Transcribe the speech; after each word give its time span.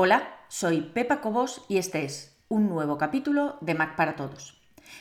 Hola, 0.00 0.32
soy 0.46 0.80
Pepa 0.80 1.20
Cobos 1.20 1.64
y 1.66 1.78
este 1.78 2.04
es 2.04 2.38
un 2.46 2.68
nuevo 2.68 2.98
capítulo 2.98 3.58
de 3.60 3.74
Mac 3.74 3.96
para 3.96 4.14
Todos. 4.14 4.56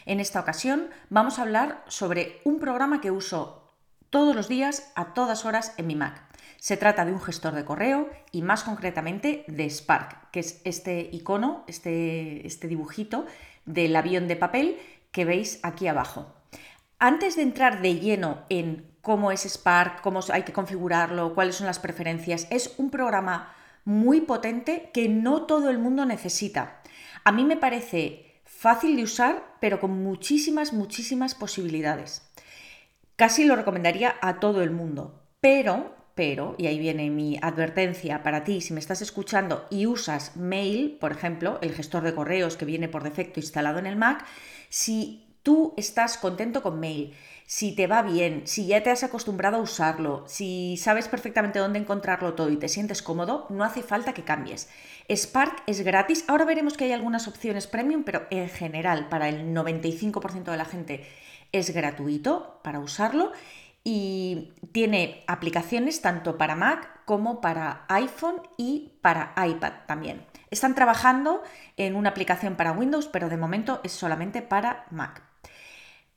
En 0.07 0.19
esta 0.19 0.39
ocasión 0.39 0.89
vamos 1.11 1.37
a 1.37 1.43
hablar 1.43 1.83
sobre 1.87 2.41
un 2.45 2.57
programa 2.57 2.99
que 2.99 3.11
uso 3.11 3.75
todos 4.09 4.35
los 4.35 4.47
días 4.47 4.91
a 4.95 5.13
todas 5.13 5.45
horas 5.45 5.75
en 5.77 5.85
mi 5.85 5.93
Mac. 5.93 6.23
Se 6.57 6.77
trata 6.77 7.05
de 7.05 7.11
un 7.11 7.21
gestor 7.21 7.53
de 7.53 7.63
correo 7.63 8.09
y 8.31 8.41
más 8.41 8.63
concretamente 8.63 9.45
de 9.47 9.69
Spark, 9.69 10.31
que 10.31 10.39
es 10.39 10.61
este 10.63 11.11
icono, 11.11 11.63
este, 11.67 12.47
este 12.47 12.67
dibujito 12.67 13.27
del 13.65 13.95
avión 13.95 14.27
de 14.27 14.35
papel 14.35 14.79
que 15.11 15.25
veis 15.25 15.59
aquí 15.61 15.87
abajo. 15.87 16.33
Antes 16.97 17.35
de 17.35 17.43
entrar 17.43 17.83
de 17.83 17.99
lleno 17.99 18.45
en 18.49 18.89
cómo 19.01 19.31
es 19.31 19.45
Spark, 19.45 20.01
cómo 20.01 20.21
hay 20.33 20.41
que 20.41 20.53
configurarlo, 20.53 21.35
cuáles 21.35 21.57
son 21.57 21.67
las 21.67 21.77
preferencias, 21.77 22.47
es 22.49 22.73
un 22.79 22.89
programa 22.89 23.53
muy 23.87 24.19
potente 24.19 24.91
que 24.93 25.07
no 25.07 25.43
todo 25.43 25.69
el 25.69 25.77
mundo 25.79 26.05
necesita. 26.05 26.81
A 27.23 27.31
mí 27.31 27.45
me 27.45 27.55
parece 27.55 28.41
fácil 28.43 28.97
de 28.97 29.03
usar, 29.03 29.55
pero 29.61 29.79
con 29.79 30.03
muchísimas, 30.03 30.73
muchísimas 30.73 31.35
posibilidades. 31.35 32.29
Casi 33.15 33.45
lo 33.45 33.55
recomendaría 33.55 34.15
a 34.21 34.41
todo 34.41 34.61
el 34.61 34.71
mundo, 34.71 35.23
pero, 35.39 35.95
pero, 36.15 36.55
y 36.57 36.67
ahí 36.67 36.79
viene 36.79 37.09
mi 37.09 37.39
advertencia 37.41 38.23
para 38.23 38.43
ti, 38.43 38.59
si 38.59 38.73
me 38.73 38.81
estás 38.81 39.01
escuchando 39.01 39.65
y 39.69 39.85
usas 39.85 40.35
Mail, 40.35 40.97
por 40.99 41.13
ejemplo, 41.13 41.57
el 41.61 41.73
gestor 41.73 42.03
de 42.03 42.13
correos 42.13 42.57
que 42.57 42.65
viene 42.65 42.89
por 42.89 43.03
defecto 43.03 43.39
instalado 43.39 43.79
en 43.79 43.85
el 43.85 43.95
Mac, 43.95 44.25
si 44.67 45.26
tú 45.47 45.73
estás 45.77 46.17
contento 46.17 46.61
con 46.61 46.77
Mail, 46.77 47.13
si 47.45 47.73
te 47.73 47.87
va 47.87 48.01
bien, 48.01 48.41
si 48.43 48.67
ya 48.67 48.83
te 48.83 48.89
has 48.89 49.05
acostumbrado 49.05 49.55
a 49.55 49.61
usarlo, 49.61 50.25
si 50.27 50.75
sabes 50.75 51.07
perfectamente 51.07 51.57
dónde 51.57 51.79
encontrarlo 51.79 52.33
todo 52.33 52.49
y 52.49 52.57
te 52.57 52.67
sientes 52.67 53.01
cómodo, 53.01 53.47
no 53.49 53.63
hace 53.63 53.81
falta 53.81 54.13
que 54.13 54.25
cambies. 54.25 54.67
Spark 55.09 55.63
es 55.65 55.85
gratis, 55.85 56.25
ahora 56.27 56.43
veremos 56.43 56.75
que 56.75 56.83
hay 56.83 56.91
algunas 56.91 57.29
opciones 57.29 57.65
premium, 57.65 58.03
pero 58.03 58.27
en 58.29 58.49
general 58.49 59.07
para 59.07 59.29
el 59.29 59.55
95% 59.55 60.51
de 60.51 60.57
la 60.57 60.65
gente 60.65 61.07
es 61.53 61.73
gratuito 61.73 62.59
para 62.61 62.81
usarlo 62.81 63.31
y 63.85 64.51
tiene 64.73 65.23
aplicaciones 65.27 66.01
tanto 66.01 66.37
para 66.37 66.57
Mac 66.57 67.05
como 67.05 67.39
para 67.39 67.85
iPhone 67.87 68.41
y 68.57 68.99
para 69.01 69.33
iPad 69.47 69.71
también. 69.85 70.25
Están 70.51 70.75
trabajando 70.75 71.41
en 71.77 71.95
una 71.95 72.09
aplicación 72.09 72.57
para 72.57 72.73
Windows, 72.73 73.07
pero 73.07 73.29
de 73.29 73.37
momento 73.37 73.79
es 73.85 73.93
solamente 73.93 74.41
para 74.41 74.87
Mac. 74.91 75.26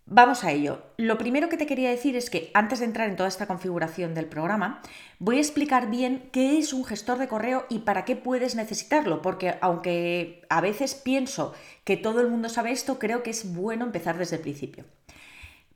Vamos 0.06 0.42
a 0.42 0.50
ello. 0.50 0.82
Lo 0.96 1.18
primero 1.18 1.48
que 1.48 1.56
te 1.56 1.66
quería 1.66 1.90
decir 1.90 2.16
es 2.16 2.30
que 2.30 2.50
antes 2.52 2.80
de 2.80 2.84
entrar 2.84 3.08
en 3.08 3.16
toda 3.16 3.28
esta 3.28 3.46
configuración 3.46 4.14
del 4.14 4.26
programa, 4.26 4.82
voy 5.18 5.36
a 5.36 5.40
explicar 5.40 5.88
bien 5.88 6.28
qué 6.32 6.58
es 6.58 6.72
un 6.72 6.84
gestor 6.84 7.18
de 7.18 7.28
correo 7.28 7.64
y 7.68 7.80
para 7.80 8.04
qué 8.04 8.16
puedes 8.16 8.56
necesitarlo, 8.56 9.22
porque 9.22 9.54
aunque 9.60 10.42
a 10.48 10.60
veces 10.60 10.94
pienso 10.94 11.54
que 11.84 11.96
todo 11.96 12.20
el 12.20 12.28
mundo 12.28 12.48
sabe 12.48 12.72
esto, 12.72 12.98
creo 12.98 13.22
que 13.22 13.30
es 13.30 13.54
bueno 13.54 13.84
empezar 13.84 14.18
desde 14.18 14.36
el 14.36 14.42
principio. 14.42 14.84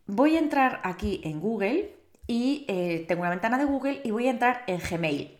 Voy 0.07 0.37
a 0.37 0.41
entrar 0.41 0.81
aquí 0.83 1.21
en 1.23 1.41
Google 1.41 1.95
y 2.27 2.65
eh, 2.69 3.05
tengo 3.07 3.23
una 3.23 3.31
ventana 3.31 3.57
de 3.59 3.65
Google 3.67 4.01
y 4.03 4.11
voy 4.11 4.27
a 4.27 4.31
entrar 4.31 4.65
en 4.67 4.79
Gmail. 4.79 5.39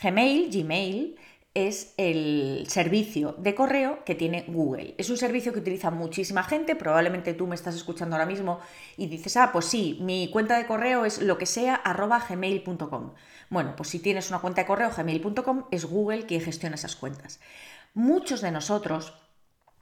Gmail, 0.00 0.50
Gmail, 0.50 1.16
es 1.54 1.94
el 1.96 2.66
servicio 2.68 3.34
de 3.38 3.54
correo 3.54 4.04
que 4.04 4.14
tiene 4.14 4.44
Google. 4.46 4.94
Es 4.98 5.10
un 5.10 5.16
servicio 5.16 5.52
que 5.52 5.58
utiliza 5.58 5.90
muchísima 5.90 6.44
gente, 6.44 6.76
probablemente 6.76 7.34
tú 7.34 7.46
me 7.46 7.54
estás 7.54 7.74
escuchando 7.74 8.16
ahora 8.16 8.26
mismo 8.26 8.60
y 8.96 9.06
dices, 9.08 9.36
ah, 9.36 9.50
pues 9.52 9.64
sí, 9.64 9.98
mi 10.00 10.30
cuenta 10.30 10.56
de 10.56 10.66
correo 10.66 11.04
es 11.04 11.20
lo 11.20 11.38
que 11.38 11.46
sea 11.46 11.74
arroba 11.74 12.24
gmail.com. 12.28 13.14
Bueno, 13.50 13.74
pues 13.76 13.88
si 13.88 13.98
tienes 13.98 14.28
una 14.28 14.40
cuenta 14.40 14.62
de 14.62 14.66
correo 14.66 14.90
gmail.com, 14.96 15.64
es 15.70 15.84
Google 15.84 16.26
quien 16.26 16.42
gestiona 16.42 16.76
esas 16.76 16.96
cuentas. 16.96 17.40
Muchos 17.94 18.40
de 18.40 18.52
nosotros, 18.52 19.14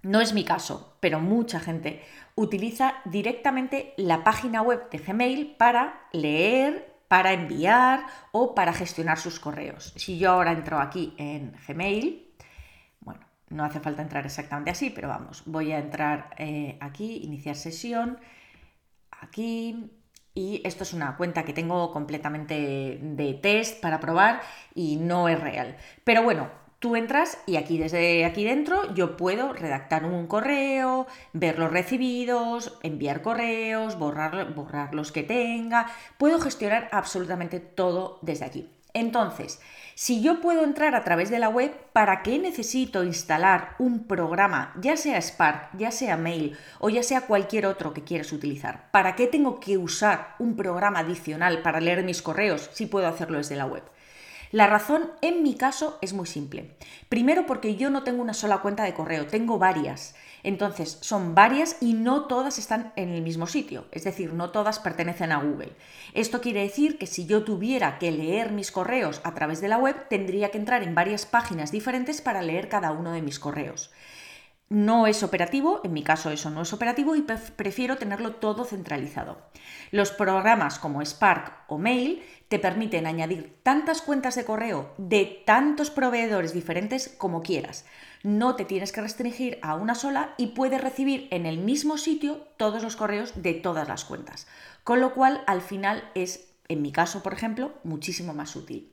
no 0.03 0.21
es 0.21 0.33
mi 0.33 0.45
caso, 0.45 0.97
pero 1.01 1.21
mucha 1.21 1.61
gente 1.61 2.03
utiliza 2.37 2.95
directamente 3.05 3.93
la 3.97 4.23
página 4.23 4.63
web 4.63 4.89
de 4.91 4.99
Gmail 4.99 5.57
para 5.57 6.09
leer, 6.13 6.96
para 7.09 7.33
enviar 7.33 8.07
o 8.33 8.55
para 8.55 8.73
gestionar 8.73 9.19
sus 9.19 9.39
correos. 9.41 9.93
Si 9.97 10.19
yo 10.19 10.31
ahora 10.31 10.53
entro 10.53 10.81
aquí 10.81 11.15
en 11.19 11.53
Gmail, 11.67 12.35
bueno, 13.01 13.21
no 13.49 13.65
hace 13.65 13.81
falta 13.81 14.03
entrar 14.03 14.25
exactamente 14.27 14.71
así, 14.71 14.91
pero 14.91 15.09
vamos, 15.09 15.43
voy 15.47 15.73
a 15.73 15.79
entrar 15.79 16.35
eh, 16.39 16.79
aquí, 16.81 17.21
iniciar 17.23 17.57
sesión, 17.57 18.19
aquí, 19.11 19.91
y 20.35 20.61
esto 20.65 20.83
es 20.83 20.93
una 20.93 21.17
cuenta 21.17 21.45
que 21.45 21.55
tengo 21.55 21.91
completamente 21.93 22.99
de 23.01 23.35
test 23.35 23.81
para 23.81 24.01
probar 24.01 24.43
y 24.75 24.97
no 24.97 25.29
es 25.29 25.41
real. 25.41 25.77
Pero 26.05 26.23
bueno, 26.23 26.51
Tú 26.79 26.95
entras 26.95 27.39
y 27.47 27.57
aquí 27.57 27.79
desde 27.79 28.27
aquí 28.27 28.45
dentro 28.45 28.95
yo 28.95 29.17
puedo 29.17 29.55
redactar 29.55 30.05
un 30.05 30.27
correo, 30.27 31.07
ver 31.33 31.59
los 31.59 31.71
recibidos, 31.71 32.79
enviar 32.83 33.23
correos, 33.23 33.99
borrar, 33.99 34.55
borrar 34.55 34.95
los 34.95 35.11
que 35.11 35.23
tenga, 35.23 35.87
puedo 36.19 36.39
gestionar 36.39 36.91
absolutamente 36.93 37.61
todo 37.61 38.19
desde 38.21 38.45
aquí. 38.45 38.71
Entonces, 38.93 39.61
si 39.95 40.23
yo 40.23 40.41
puedo 40.41 40.65
entrar 40.65 40.95
a 40.95 41.05
través 41.05 41.31
de 41.31 41.39
la 41.39 41.49
web, 41.49 41.71
¿para 41.93 42.23
qué 42.23 42.39
necesito 42.39 43.05
instalar 43.05 43.75
un 43.79 44.07
programa, 44.07 44.75
ya 44.81 44.97
sea 44.97 45.21
Spark, 45.21 45.77
ya 45.77 45.91
sea 45.91 46.17
Mail 46.17 46.57
o 46.79 46.89
ya 46.91 47.03
sea 47.03 47.23
cualquier 47.23 47.67
otro 47.67 47.95
que 47.95 48.05
quieras 48.05 48.33
utilizar? 48.33 48.91
¿Para 48.91 49.15
qué 49.15 49.27
tengo 49.27 49.61
que 49.61 49.79
usar 49.79 50.35
un 50.39 50.57
programa 50.57 51.01
adicional 51.01 51.63
para 51.63 51.81
leer 51.81 52.05
mis 52.05 52.23
correos 52.23 52.71
si 52.73 52.87
puedo 52.87 53.07
hacerlo 53.07 53.39
desde 53.39 53.57
la 53.57 53.67
web? 53.67 53.83
La 54.57 54.67
razón 54.67 55.11
en 55.21 55.43
mi 55.43 55.55
caso 55.55 55.99
es 56.01 56.15
muy 56.15 56.27
simple. 56.27 56.71
Primero 57.11 57.45
porque 57.45 57.77
yo 57.77 57.91
no 57.91 58.05
tengo 58.05 58.23
una 58.23 58.33
sola 58.33 58.63
cuenta 58.63 58.85
de 58.85 58.95
correo, 58.95 59.27
tengo 59.27 59.59
varias. 59.59 60.15
Entonces, 60.43 60.97
son 61.03 61.35
varias 61.35 61.77
y 61.83 61.93
no 61.93 62.25
todas 62.25 62.57
están 62.59 62.91
en 62.97 63.11
el 63.11 63.21
mismo 63.21 63.47
sitio, 63.47 63.85
es 63.93 64.05
decir, 64.05 64.33
no 64.33 64.53
todas 64.53 64.79
pertenecen 64.79 65.31
a 65.31 65.43
Google. 65.43 65.75
Esto 66.15 66.41
quiere 66.41 66.63
decir 66.63 66.97
que 66.97 67.07
si 67.07 67.27
yo 67.27 67.45
tuviera 67.45 67.99
que 67.99 68.11
leer 68.11 68.51
mis 68.51 68.73
correos 68.73 69.21
a 69.25 69.35
través 69.35 69.61
de 69.61 69.69
la 69.69 69.77
web, 69.77 70.09
tendría 70.09 70.51
que 70.51 70.57
entrar 70.57 70.83
en 70.83 70.95
varias 70.95 71.27
páginas 71.27 71.71
diferentes 71.71 72.23
para 72.23 72.41
leer 72.41 72.71
cada 72.71 72.93
uno 72.93 73.13
de 73.13 73.21
mis 73.21 73.39
correos 73.39 73.91
no 74.69 75.07
es 75.07 75.23
operativo, 75.23 75.81
en 75.85 75.93
mi 75.93 76.03
caso 76.03 76.31
eso 76.31 76.51
no 76.51 76.63
es 76.63 76.73
operativo 76.73 77.15
y 77.15 77.23
prefiero 77.23 77.99
tenerlo 77.99 78.35
todo 78.35 78.65
centralizado. 78.65 79.39
Los 79.93 80.11
programas 80.11 80.81
como 80.81 81.05
Spark 81.05 81.53
o 81.69 81.79
Mail 81.79 82.23
te 82.49 82.59
permiten 82.59 83.07
añadir 83.07 83.61
tantas 83.63 84.03
cuentas 84.03 84.35
de 84.35 84.45
correo 84.45 84.93
de 84.99 85.43
tantos 85.47 85.91
proveedores 85.91 86.53
diferentes 86.53 87.15
como 87.17 87.43
quieras. 87.43 87.85
No 88.25 88.57
te 88.57 88.65
tienes 88.65 88.91
que 88.91 89.01
restringir 89.01 89.61
a 89.63 89.77
una 89.77 89.95
sola 89.95 90.35
y 90.37 90.49
puedes 90.49 90.81
recibir 90.81 91.29
en 91.31 91.47
el 91.47 91.59
mismo 91.59 91.97
sitio 91.97 92.49
todos 92.57 92.83
los 92.83 92.97
correos 92.97 93.41
de 93.43 93.55
todas 93.55 93.87
las 93.87 94.05
cuentas. 94.05 94.49
Con 94.83 95.01
lo 95.01 95.15
cual, 95.15 95.45
al 95.47 95.61
final 95.61 96.11
es, 96.15 96.53
en 96.67 96.83
mi 96.83 96.91
caso, 96.91 97.23
por 97.23 97.35
ejemplo, 97.35 97.75
muchísimo 97.85 98.35
más 98.35 98.57
útil. 98.57 98.93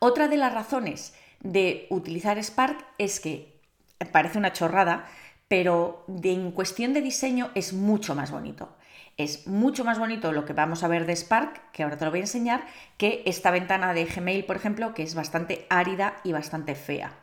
Otra 0.00 0.26
de 0.26 0.36
las 0.36 0.52
razones 0.52 1.14
de 1.40 1.86
utilizar 1.90 2.38
Spark 2.42 2.84
es 2.98 3.20
que 3.20 3.57
parece 4.06 4.38
una 4.38 4.52
chorrada, 4.52 5.06
pero 5.48 6.04
en 6.22 6.52
cuestión 6.52 6.92
de 6.92 7.00
diseño 7.00 7.50
es 7.54 7.72
mucho 7.72 8.14
más 8.14 8.30
bonito. 8.30 8.76
Es 9.16 9.48
mucho 9.48 9.84
más 9.84 9.98
bonito 9.98 10.30
lo 10.32 10.44
que 10.44 10.52
vamos 10.52 10.84
a 10.84 10.88
ver 10.88 11.04
de 11.04 11.16
Spark, 11.16 11.72
que 11.72 11.82
ahora 11.82 11.96
te 11.96 12.04
lo 12.04 12.12
voy 12.12 12.20
a 12.20 12.22
enseñar, 12.22 12.64
que 12.98 13.22
esta 13.26 13.50
ventana 13.50 13.92
de 13.92 14.04
Gmail, 14.04 14.44
por 14.44 14.56
ejemplo, 14.56 14.94
que 14.94 15.02
es 15.02 15.14
bastante 15.14 15.66
árida 15.70 16.18
y 16.22 16.32
bastante 16.32 16.76
fea. 16.76 17.18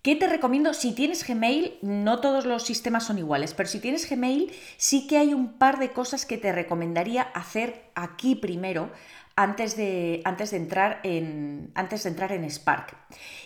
¿Qué 0.00 0.14
te 0.14 0.28
recomiendo? 0.28 0.74
Si 0.74 0.92
tienes 0.92 1.26
Gmail, 1.26 1.78
no 1.82 2.20
todos 2.20 2.46
los 2.46 2.62
sistemas 2.62 3.04
son 3.04 3.18
iguales, 3.18 3.52
pero 3.52 3.68
si 3.68 3.80
tienes 3.80 4.08
Gmail, 4.08 4.52
sí 4.76 5.08
que 5.08 5.18
hay 5.18 5.34
un 5.34 5.54
par 5.54 5.80
de 5.80 5.90
cosas 5.90 6.24
que 6.24 6.38
te 6.38 6.52
recomendaría 6.52 7.22
hacer 7.22 7.90
aquí 7.96 8.36
primero 8.36 8.92
antes 9.38 9.76
de, 9.76 10.20
antes 10.24 10.50
de, 10.50 10.56
entrar, 10.56 10.98
en, 11.04 11.70
antes 11.76 12.02
de 12.02 12.08
entrar 12.08 12.32
en 12.32 12.44
Spark. 12.50 12.96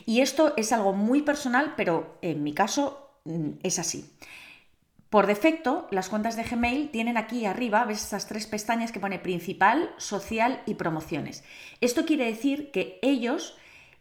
Y 0.06 0.22
esto 0.22 0.54
es 0.56 0.72
algo 0.72 0.94
muy 0.94 1.20
personal, 1.20 1.74
pero 1.76 2.16
en 2.22 2.42
mi 2.42 2.54
caso 2.54 3.10
mm, 3.24 3.50
es 3.62 3.78
así. 3.78 4.10
Por 5.10 5.26
defecto, 5.26 5.88
las 5.90 6.08
cuentas 6.08 6.34
de 6.34 6.44
Gmail 6.44 6.88
tienen 6.88 7.18
aquí 7.18 7.44
arriba, 7.44 7.84
ves 7.84 8.04
estas 8.04 8.26
tres 8.26 8.46
pestañas 8.46 8.90
que 8.90 9.00
pone 9.00 9.18
principal, 9.18 9.90
social 9.98 10.62
y 10.64 10.76
promociones. 10.76 11.44
Esto 11.82 12.06
quiere 12.06 12.24
decir 12.24 12.70
que 12.70 12.98
ellos 13.02 13.58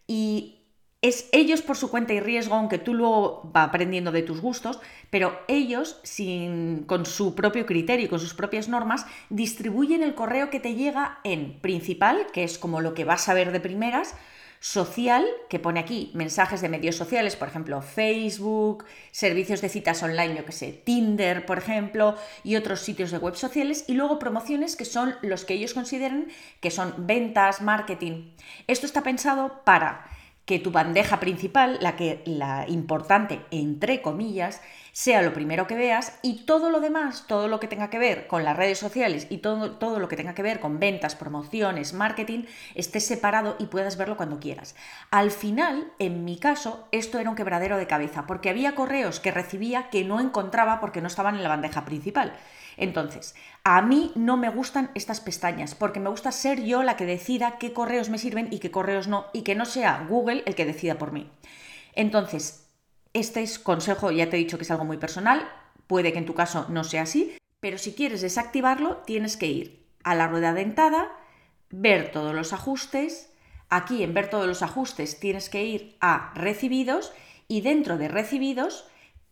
y 0.08 0.61
es 1.02 1.28
ellos 1.32 1.62
por 1.62 1.78
su 1.78 1.90
cuenta 1.90 2.14
y 2.14 2.20
riesgo, 2.20 2.56
aunque 2.56 2.78
tú 2.78 2.94
luego 2.94 3.50
vas 3.52 3.70
aprendiendo 3.70 4.12
de 4.12 4.22
tus 4.22 4.40
gustos, 4.40 4.80
pero 5.10 5.40
ellos, 5.48 6.00
sin, 6.04 6.84
con 6.84 7.06
su 7.06 7.34
propio 7.34 7.66
criterio 7.66 8.06
y 8.06 8.10
con 8.10 8.20
sus 8.20 8.36
propias 8.36 8.68
normas, 8.68 9.06
distribuyen 9.30 10.04
el 10.04 10.14
correo 10.14 10.52
que 10.52 10.60
te 10.60 10.76
llega 10.76 11.20
en 11.24 11.60
principal, 11.60 12.28
que 12.32 12.44
es 12.44 12.60
como 12.60 12.82
lo 12.82 12.94
que 12.94 13.06
vas 13.06 13.28
a 13.30 13.34
ver 13.34 13.52
de 13.52 13.60
primeras, 13.60 14.14
social, 14.60 15.26
que 15.50 15.58
pone 15.58 15.80
aquí 15.80 16.12
mensajes 16.14 16.62
de 16.62 16.70
medios 16.70 16.96
sociales, 16.96 17.36
por 17.36 17.48
ejemplo, 17.48 17.82
Facebook, 17.82 18.86
servicios 19.10 19.60
de 19.60 19.70
citas 19.70 20.04
online, 20.04 20.36
yo 20.36 20.46
que 20.46 20.52
sé, 20.52 20.72
Tinder, 20.72 21.48
por 21.48 21.58
ejemplo, 21.58 22.16
y 22.44 22.58
otros 22.58 22.82
sitios 22.82 23.10
de 23.10 23.18
web 23.18 23.36
sociales, 23.36 23.86
y 23.88 23.96
luego 23.96 24.20
promociones 24.20 24.76
que 24.76 24.86
son 24.86 25.16
los 25.24 25.46
que 25.46 25.56
ellos 25.56 25.74
consideran 25.74 26.28
que 26.60 26.70
son 26.70 26.94
ventas, 27.00 27.64
marketing. 27.64 28.34
Esto 28.68 28.86
está 28.86 29.02
pensado 29.02 29.64
para 29.66 30.06
que 30.52 30.60
tu 30.60 30.72
bandeja 30.72 31.22
principal, 31.22 31.78
la 31.80 31.96
que 31.96 32.22
la 32.26 32.66
importante 32.68 33.40
entre 33.52 34.02
comillas, 34.02 34.62
sea 34.92 35.22
lo 35.22 35.34
primero 35.34 35.68
que 35.68 35.76
veas 35.76 36.20
y 36.22 36.46
todo 36.46 36.70
lo 36.70 36.80
demás, 36.80 37.26
todo 37.28 37.48
lo 37.48 37.60
que 37.60 37.68
tenga 37.68 37.90
que 37.90 38.00
ver 38.00 38.28
con 38.28 38.44
las 38.44 38.58
redes 38.58 38.80
sociales 38.80 39.28
y 39.30 39.38
todo, 39.38 39.72
todo 39.78 40.00
lo 40.00 40.08
que 40.08 40.18
tenga 40.18 40.34
que 40.34 40.44
ver 40.44 40.60
con 40.60 40.80
ventas, 40.80 41.16
promociones, 41.16 41.94
marketing, 41.94 42.44
esté 42.76 43.00
separado 43.00 43.56
y 43.60 43.68
puedas 43.68 43.98
verlo 43.98 44.18
cuando 44.18 44.40
quieras. 44.40 44.76
Al 45.10 45.32
final, 45.32 45.92
en 46.00 46.26
mi 46.26 46.38
caso, 46.38 46.88
esto 46.92 47.20
era 47.20 47.30
un 47.30 47.36
quebradero 47.36 47.78
de 47.78 47.88
cabeza, 47.88 48.26
porque 48.28 48.50
había 48.50 48.76
correos 48.76 49.20
que 49.20 49.32
recibía 49.32 49.90
que 49.90 50.04
no 50.04 50.20
encontraba 50.20 50.80
porque 50.80 51.02
no 51.02 51.08
estaban 51.08 51.36
en 51.36 51.44
la 51.44 51.50
bandeja 51.50 51.86
principal. 51.86 52.34
Entonces, 52.78 53.36
a 53.64 53.82
mí 53.82 54.12
no 54.16 54.38
me 54.38 54.50
gustan 54.50 54.92
estas 54.96 55.20
pestañas 55.22 55.76
porque 55.76 56.00
me 56.00 56.10
gusta 56.10 56.32
ser 56.32 56.64
yo 56.64 56.84
la 56.84 56.98
que 56.98 57.06
decida 57.06 57.58
qué 57.60 57.74
correos 57.74 58.10
me 58.10 58.18
sirven 58.18 58.48
y 58.52 58.60
qué 58.60 58.72
correos 58.72 59.08
no 59.08 59.28
y 59.34 59.44
que 59.44 59.56
no 59.56 59.66
sea 59.66 60.06
Google 60.10 60.44
el 60.46 60.56
que 60.56 60.66
decida 60.66 60.98
por 60.98 61.12
mí. 61.12 61.30
Entonces, 61.94 62.61
este 63.14 63.42
es 63.42 63.60
consejo, 63.60 64.12
ya 64.12 64.30
te 64.30 64.38
he 64.38 64.40
dicho 64.40 64.58
que 64.58 64.64
es 64.64 64.72
algo 64.72 64.86
muy 64.86 64.98
personal, 64.98 65.48
puede 65.88 66.14
que 66.14 66.20
en 66.20 66.26
tu 66.26 66.34
caso 66.34 66.66
no 66.70 66.84
sea 66.84 67.04
así, 67.04 67.36
pero 67.60 67.78
si 67.78 67.94
quieres 67.94 68.22
desactivarlo 68.22 68.98
tienes 68.98 69.38
que 69.38 69.48
ir 69.48 69.86
a 70.04 70.16
la 70.16 70.28
rueda 70.28 70.54
dentada, 70.54 71.12
ver 71.70 72.12
todos 72.12 72.34
los 72.34 72.54
ajustes, 72.54 73.32
aquí 73.70 74.04
en 74.04 74.14
ver 74.14 74.30
todos 74.30 74.48
los 74.48 74.62
ajustes 74.62 75.20
tienes 75.20 75.50
que 75.50 75.66
ir 75.66 75.96
a 76.00 76.32
recibidos 76.36 77.14
y 77.48 77.62
dentro 77.62 77.98
de 77.98 78.08
recibidos 78.08 78.86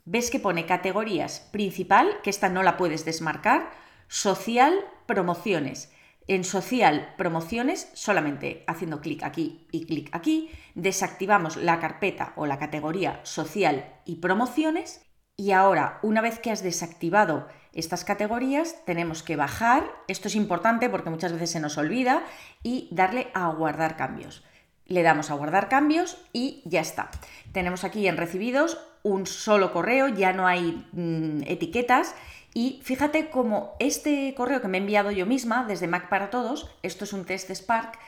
ves 0.05 0.31
que 0.31 0.39
pone 0.39 0.65
categorías 0.65 1.41
principal, 1.51 2.17
que 2.23 2.29
esta 2.29 2.49
no 2.49 2.63
la 2.63 2.77
puedes 2.77 3.05
desmarcar, 3.05 3.71
social, 4.07 4.73
promociones. 5.05 5.91
En 6.29 6.43
social, 6.43 7.15
promociones, 7.17 7.89
solamente 7.95 8.63
haciendo 8.67 9.01
clic 9.01 9.23
aquí 9.23 9.65
y 9.71 9.87
clic 9.87 10.09
aquí, 10.11 10.51
desactivamos 10.75 11.57
la 11.57 11.79
carpeta 11.79 12.33
o 12.35 12.45
la 12.45 12.59
categoría 12.59 13.19
social 13.23 13.99
y 14.05 14.17
promociones 14.17 15.01
y 15.35 15.53
ahora, 15.53 15.97
una 16.03 16.21
vez 16.21 16.37
que 16.37 16.51
has 16.51 16.61
desactivado 16.61 17.47
estas 17.73 18.05
categorías, 18.05 18.75
tenemos 18.85 19.23
que 19.23 19.37
bajar, 19.37 19.89
esto 20.07 20.27
es 20.27 20.35
importante 20.35 20.87
porque 20.87 21.09
muchas 21.09 21.33
veces 21.33 21.49
se 21.49 21.59
nos 21.59 21.79
olvida, 21.79 22.21
y 22.61 22.89
darle 22.91 23.31
a 23.33 23.47
guardar 23.47 23.97
cambios. 23.97 24.43
Le 24.85 25.01
damos 25.01 25.31
a 25.31 25.33
guardar 25.33 25.67
cambios 25.67 26.23
y 26.31 26.61
ya 26.65 26.81
está. 26.81 27.09
Tenemos 27.53 27.83
aquí 27.85 28.07
en 28.07 28.17
recibidos 28.17 28.77
un 29.03 29.25
solo 29.25 29.71
correo, 29.71 30.07
ya 30.07 30.33
no 30.33 30.47
hay 30.47 30.85
mm, 30.93 31.43
etiquetas 31.47 32.15
y 32.53 32.79
fíjate 32.83 33.29
cómo 33.29 33.75
este 33.79 34.33
correo 34.35 34.61
que 34.61 34.67
me 34.67 34.77
he 34.77 34.81
enviado 34.81 35.11
yo 35.11 35.25
misma 35.25 35.65
desde 35.65 35.87
Mac 35.87 36.09
para 36.09 36.29
Todos, 36.29 36.69
esto 36.83 37.03
es 37.05 37.13
un 37.13 37.25
test 37.25 37.49
Spark, 37.51 37.99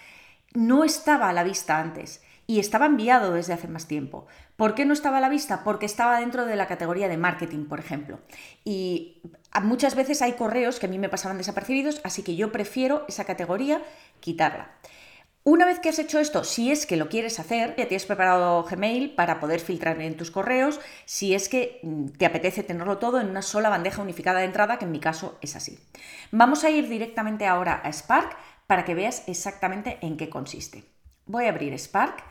no 0.54 0.84
estaba 0.84 1.30
a 1.30 1.34
la 1.34 1.44
vista 1.44 1.80
antes 1.80 2.22
y 2.48 2.60
estaba 2.60 2.88
enviado 2.88 3.34
desde 3.34 3.54
hace 3.54 3.68
más 3.68 3.88
tiempo. 3.88 4.28
¿Por 4.58 4.76
qué 4.76 4.84
no 4.84 4.94
estaba 4.94 5.20
a 5.20 5.22
la 5.22 5.30
vista? 5.30 5.64
Porque 5.64 5.86
estaba 5.86 6.20
dentro 6.20 6.46
de 6.46 6.56
la 6.56 6.68
categoría 6.68 7.08
de 7.08 7.18
marketing, 7.18 7.66
por 7.66 7.80
ejemplo. 7.80 8.20
Y 8.66 9.22
muchas 9.64 9.96
veces 9.96 10.22
hay 10.22 10.34
correos 10.34 10.78
que 10.78 10.88
a 10.88 10.90
mí 10.90 11.00
me 11.00 11.08
pasaban 11.08 11.38
desapercibidos, 11.38 12.02
así 12.04 12.24
que 12.24 12.36
yo 12.36 12.52
prefiero 12.52 13.06
esa 13.08 13.24
categoría 13.24 13.82
quitarla. 14.20 14.72
Una 15.44 15.66
vez 15.66 15.80
que 15.80 15.90
has 15.90 15.98
hecho 15.98 16.20
esto, 16.20 16.44
si 16.44 16.72
es 16.72 16.86
que 16.86 16.98
lo 16.98 17.10
quieres 17.10 17.40
hacer, 17.40 17.76
ya 17.76 17.88
tienes 17.88 18.06
preparado 18.06 18.64
Gmail 18.64 19.16
para 19.16 19.40
poder 19.40 19.60
filtrar 19.60 19.98
bien 19.98 20.16
tus 20.16 20.30
correos, 20.30 20.80
si 21.06 21.34
es 21.34 21.50
que 21.50 21.80
mm, 21.82 22.10
te 22.10 22.28
apetece 22.28 22.62
tenerlo 22.62 23.00
todo 23.00 23.20
en 23.20 23.28
una 23.28 23.42
sola 23.42 23.70
bandeja 23.70 24.04
unificada 24.04 24.42
de 24.42 24.46
entrada, 24.46 24.78
que 24.78 24.86
en 24.86 24.92
mi 24.92 25.00
caso 25.00 25.40
es 25.42 25.56
así. 25.56 25.80
Vamos 26.32 26.64
a 26.64 26.70
ir 26.70 26.88
directamente 26.88 27.48
ahora 27.48 27.82
a 27.84 27.92
Spark 27.92 28.38
para 28.68 28.86
que 28.86 28.94
veas 28.94 29.24
exactamente 29.28 29.98
en 30.02 30.16
qué 30.16 30.30
consiste. 30.30 30.84
Voy 31.26 31.46
a 31.46 31.50
abrir 31.50 31.74
Spark 31.80 32.24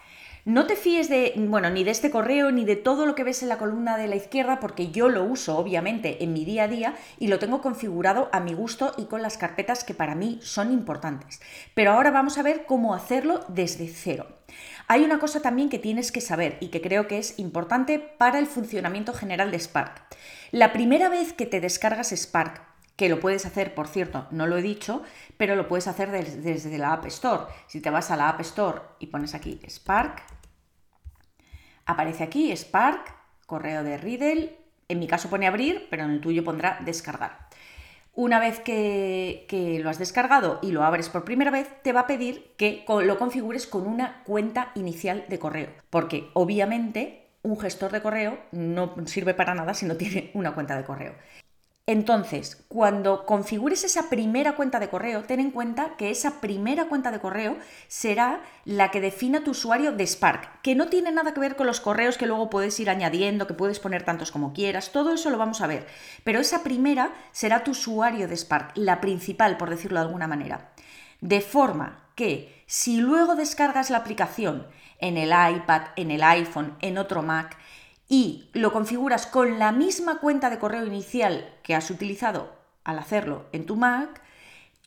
no 0.44 0.66
te 0.66 0.76
fíes 0.76 1.08
de, 1.08 1.34
bueno, 1.36 1.70
ni 1.70 1.84
de 1.84 1.90
este 1.90 2.10
correo 2.10 2.50
ni 2.50 2.64
de 2.64 2.76
todo 2.76 3.06
lo 3.06 3.14
que 3.14 3.24
ves 3.24 3.42
en 3.42 3.48
la 3.48 3.58
columna 3.58 3.96
de 3.96 4.08
la 4.08 4.16
izquierda 4.16 4.60
porque 4.60 4.90
yo 4.90 5.08
lo 5.08 5.24
uso 5.24 5.58
obviamente 5.58 6.22
en 6.24 6.32
mi 6.32 6.44
día 6.44 6.64
a 6.64 6.68
día 6.68 6.94
y 7.18 7.28
lo 7.28 7.38
tengo 7.38 7.60
configurado 7.60 8.28
a 8.32 8.40
mi 8.40 8.54
gusto 8.54 8.94
y 8.96 9.04
con 9.04 9.22
las 9.22 9.36
carpetas 9.36 9.84
que 9.84 9.94
para 9.94 10.14
mí 10.14 10.38
son 10.42 10.72
importantes. 10.72 11.40
Pero 11.74 11.92
ahora 11.92 12.10
vamos 12.10 12.38
a 12.38 12.42
ver 12.42 12.64
cómo 12.66 12.94
hacerlo 12.94 13.44
desde 13.48 13.88
cero. 13.88 14.26
Hay 14.88 15.04
una 15.04 15.18
cosa 15.18 15.40
también 15.40 15.68
que 15.68 15.78
tienes 15.78 16.10
que 16.10 16.20
saber 16.20 16.56
y 16.60 16.68
que 16.68 16.80
creo 16.80 17.06
que 17.06 17.18
es 17.18 17.38
importante 17.38 17.98
para 17.98 18.38
el 18.38 18.46
funcionamiento 18.46 19.12
general 19.12 19.50
de 19.50 19.60
Spark. 19.60 20.02
La 20.50 20.72
primera 20.72 21.08
vez 21.08 21.32
que 21.32 21.46
te 21.46 21.60
descargas 21.60 22.10
Spark 22.10 22.69
que 23.00 23.08
lo 23.08 23.18
puedes 23.18 23.46
hacer, 23.46 23.74
por 23.74 23.88
cierto, 23.88 24.26
no 24.30 24.46
lo 24.46 24.58
he 24.58 24.62
dicho, 24.62 25.02
pero 25.38 25.56
lo 25.56 25.68
puedes 25.68 25.88
hacer 25.88 26.10
desde, 26.10 26.76
la 26.76 26.92
App 26.92 27.06
Store. 27.06 27.44
Si 27.66 27.80
te 27.80 27.88
vas 27.88 28.10
a 28.10 28.16
la 28.18 28.28
App 28.28 28.42
Store 28.42 28.82
y 28.98 29.06
pones 29.06 29.34
aquí 29.34 29.58
Spark, 29.66 30.22
aparece 31.86 32.24
aquí 32.24 32.54
Spark, 32.54 33.14
correo 33.46 33.84
de 33.84 33.96
Riddle, 33.96 34.58
en 34.88 34.98
mi 34.98 35.06
caso 35.06 35.30
pone 35.30 35.46
abrir, 35.46 35.86
pero 35.88 36.04
en 36.04 36.10
el 36.10 36.20
tuyo 36.20 36.44
pondrá 36.44 36.78
descargar. 36.84 37.48
Una 38.12 38.38
vez 38.38 38.60
que, 38.60 39.46
que, 39.48 39.78
lo 39.78 39.88
has 39.88 39.98
descargado 39.98 40.58
y 40.60 40.72
lo 40.72 40.84
abres 40.84 41.08
por 41.08 41.24
primera 41.24 41.50
vez, 41.50 41.70
te 41.82 41.94
va 41.94 42.00
a 42.00 42.06
pedir 42.06 42.52
que 42.58 42.84
lo 42.86 43.18
configures 43.18 43.66
con 43.66 43.86
una 43.86 44.22
cuenta 44.24 44.72
inicial 44.74 45.24
de 45.26 45.38
correo, 45.38 45.70
porque 45.88 46.28
obviamente 46.34 47.30
un 47.40 47.58
gestor 47.58 47.92
de 47.92 48.02
correo 48.02 48.38
no 48.52 48.94
sirve 49.06 49.32
para 49.32 49.54
nada 49.54 49.72
si 49.72 49.86
no 49.86 49.96
tiene 49.96 50.30
una 50.34 50.52
cuenta 50.52 50.76
de 50.76 50.84
correo. 50.84 51.14
Entonces, 51.90 52.62
cuando 52.68 53.26
configures 53.26 53.82
esa 53.82 54.08
primera 54.08 54.54
cuenta 54.54 54.78
de 54.78 54.88
correo, 54.88 55.24
ten 55.24 55.40
en 55.40 55.50
cuenta 55.50 55.96
que 55.96 56.10
esa 56.10 56.40
primera 56.40 56.84
cuenta 56.84 57.10
de 57.10 57.18
correo 57.18 57.56
será 57.88 58.42
la 58.64 58.92
que 58.92 59.00
defina 59.00 59.42
tu 59.42 59.50
usuario 59.50 59.90
de 59.90 60.06
Spark, 60.06 60.62
que 60.62 60.76
no 60.76 60.86
tiene 60.86 61.10
nada 61.10 61.34
que 61.34 61.40
ver 61.40 61.56
con 61.56 61.66
los 61.66 61.80
correos 61.80 62.16
que 62.16 62.28
luego 62.28 62.48
puedes 62.48 62.78
ir 62.78 62.90
añadiendo, 62.90 63.48
que 63.48 63.54
puedes 63.54 63.80
poner 63.80 64.04
tantos 64.04 64.30
como 64.30 64.52
quieras, 64.52 64.92
todo 64.92 65.12
eso 65.12 65.30
lo 65.30 65.38
vamos 65.38 65.62
a 65.62 65.66
ver. 65.66 65.84
Pero 66.22 66.38
esa 66.38 66.62
primera 66.62 67.12
será 67.32 67.64
tu 67.64 67.72
usuario 67.72 68.28
de 68.28 68.36
Spark, 68.36 68.70
la 68.76 69.00
principal, 69.00 69.56
por 69.56 69.68
decirlo 69.68 69.98
de 69.98 70.06
alguna 70.06 70.28
manera. 70.28 70.70
De 71.20 71.40
forma 71.40 72.04
que 72.14 72.62
si 72.68 73.00
luego 73.00 73.34
descargas 73.34 73.90
la 73.90 73.98
aplicación 73.98 74.68
en 75.00 75.16
el 75.16 75.30
iPad, 75.30 75.88
en 75.96 76.12
el 76.12 76.22
iPhone, 76.22 76.76
en 76.82 76.98
otro 76.98 77.22
Mac, 77.22 77.56
y 78.10 78.50
lo 78.52 78.72
configuras 78.72 79.26
con 79.28 79.60
la 79.60 79.70
misma 79.70 80.18
cuenta 80.18 80.50
de 80.50 80.58
correo 80.58 80.84
inicial 80.84 81.48
que 81.62 81.76
has 81.76 81.90
utilizado 81.90 82.52
al 82.82 82.98
hacerlo 82.98 83.46
en 83.52 83.66
tu 83.66 83.76
Mac, 83.76 84.20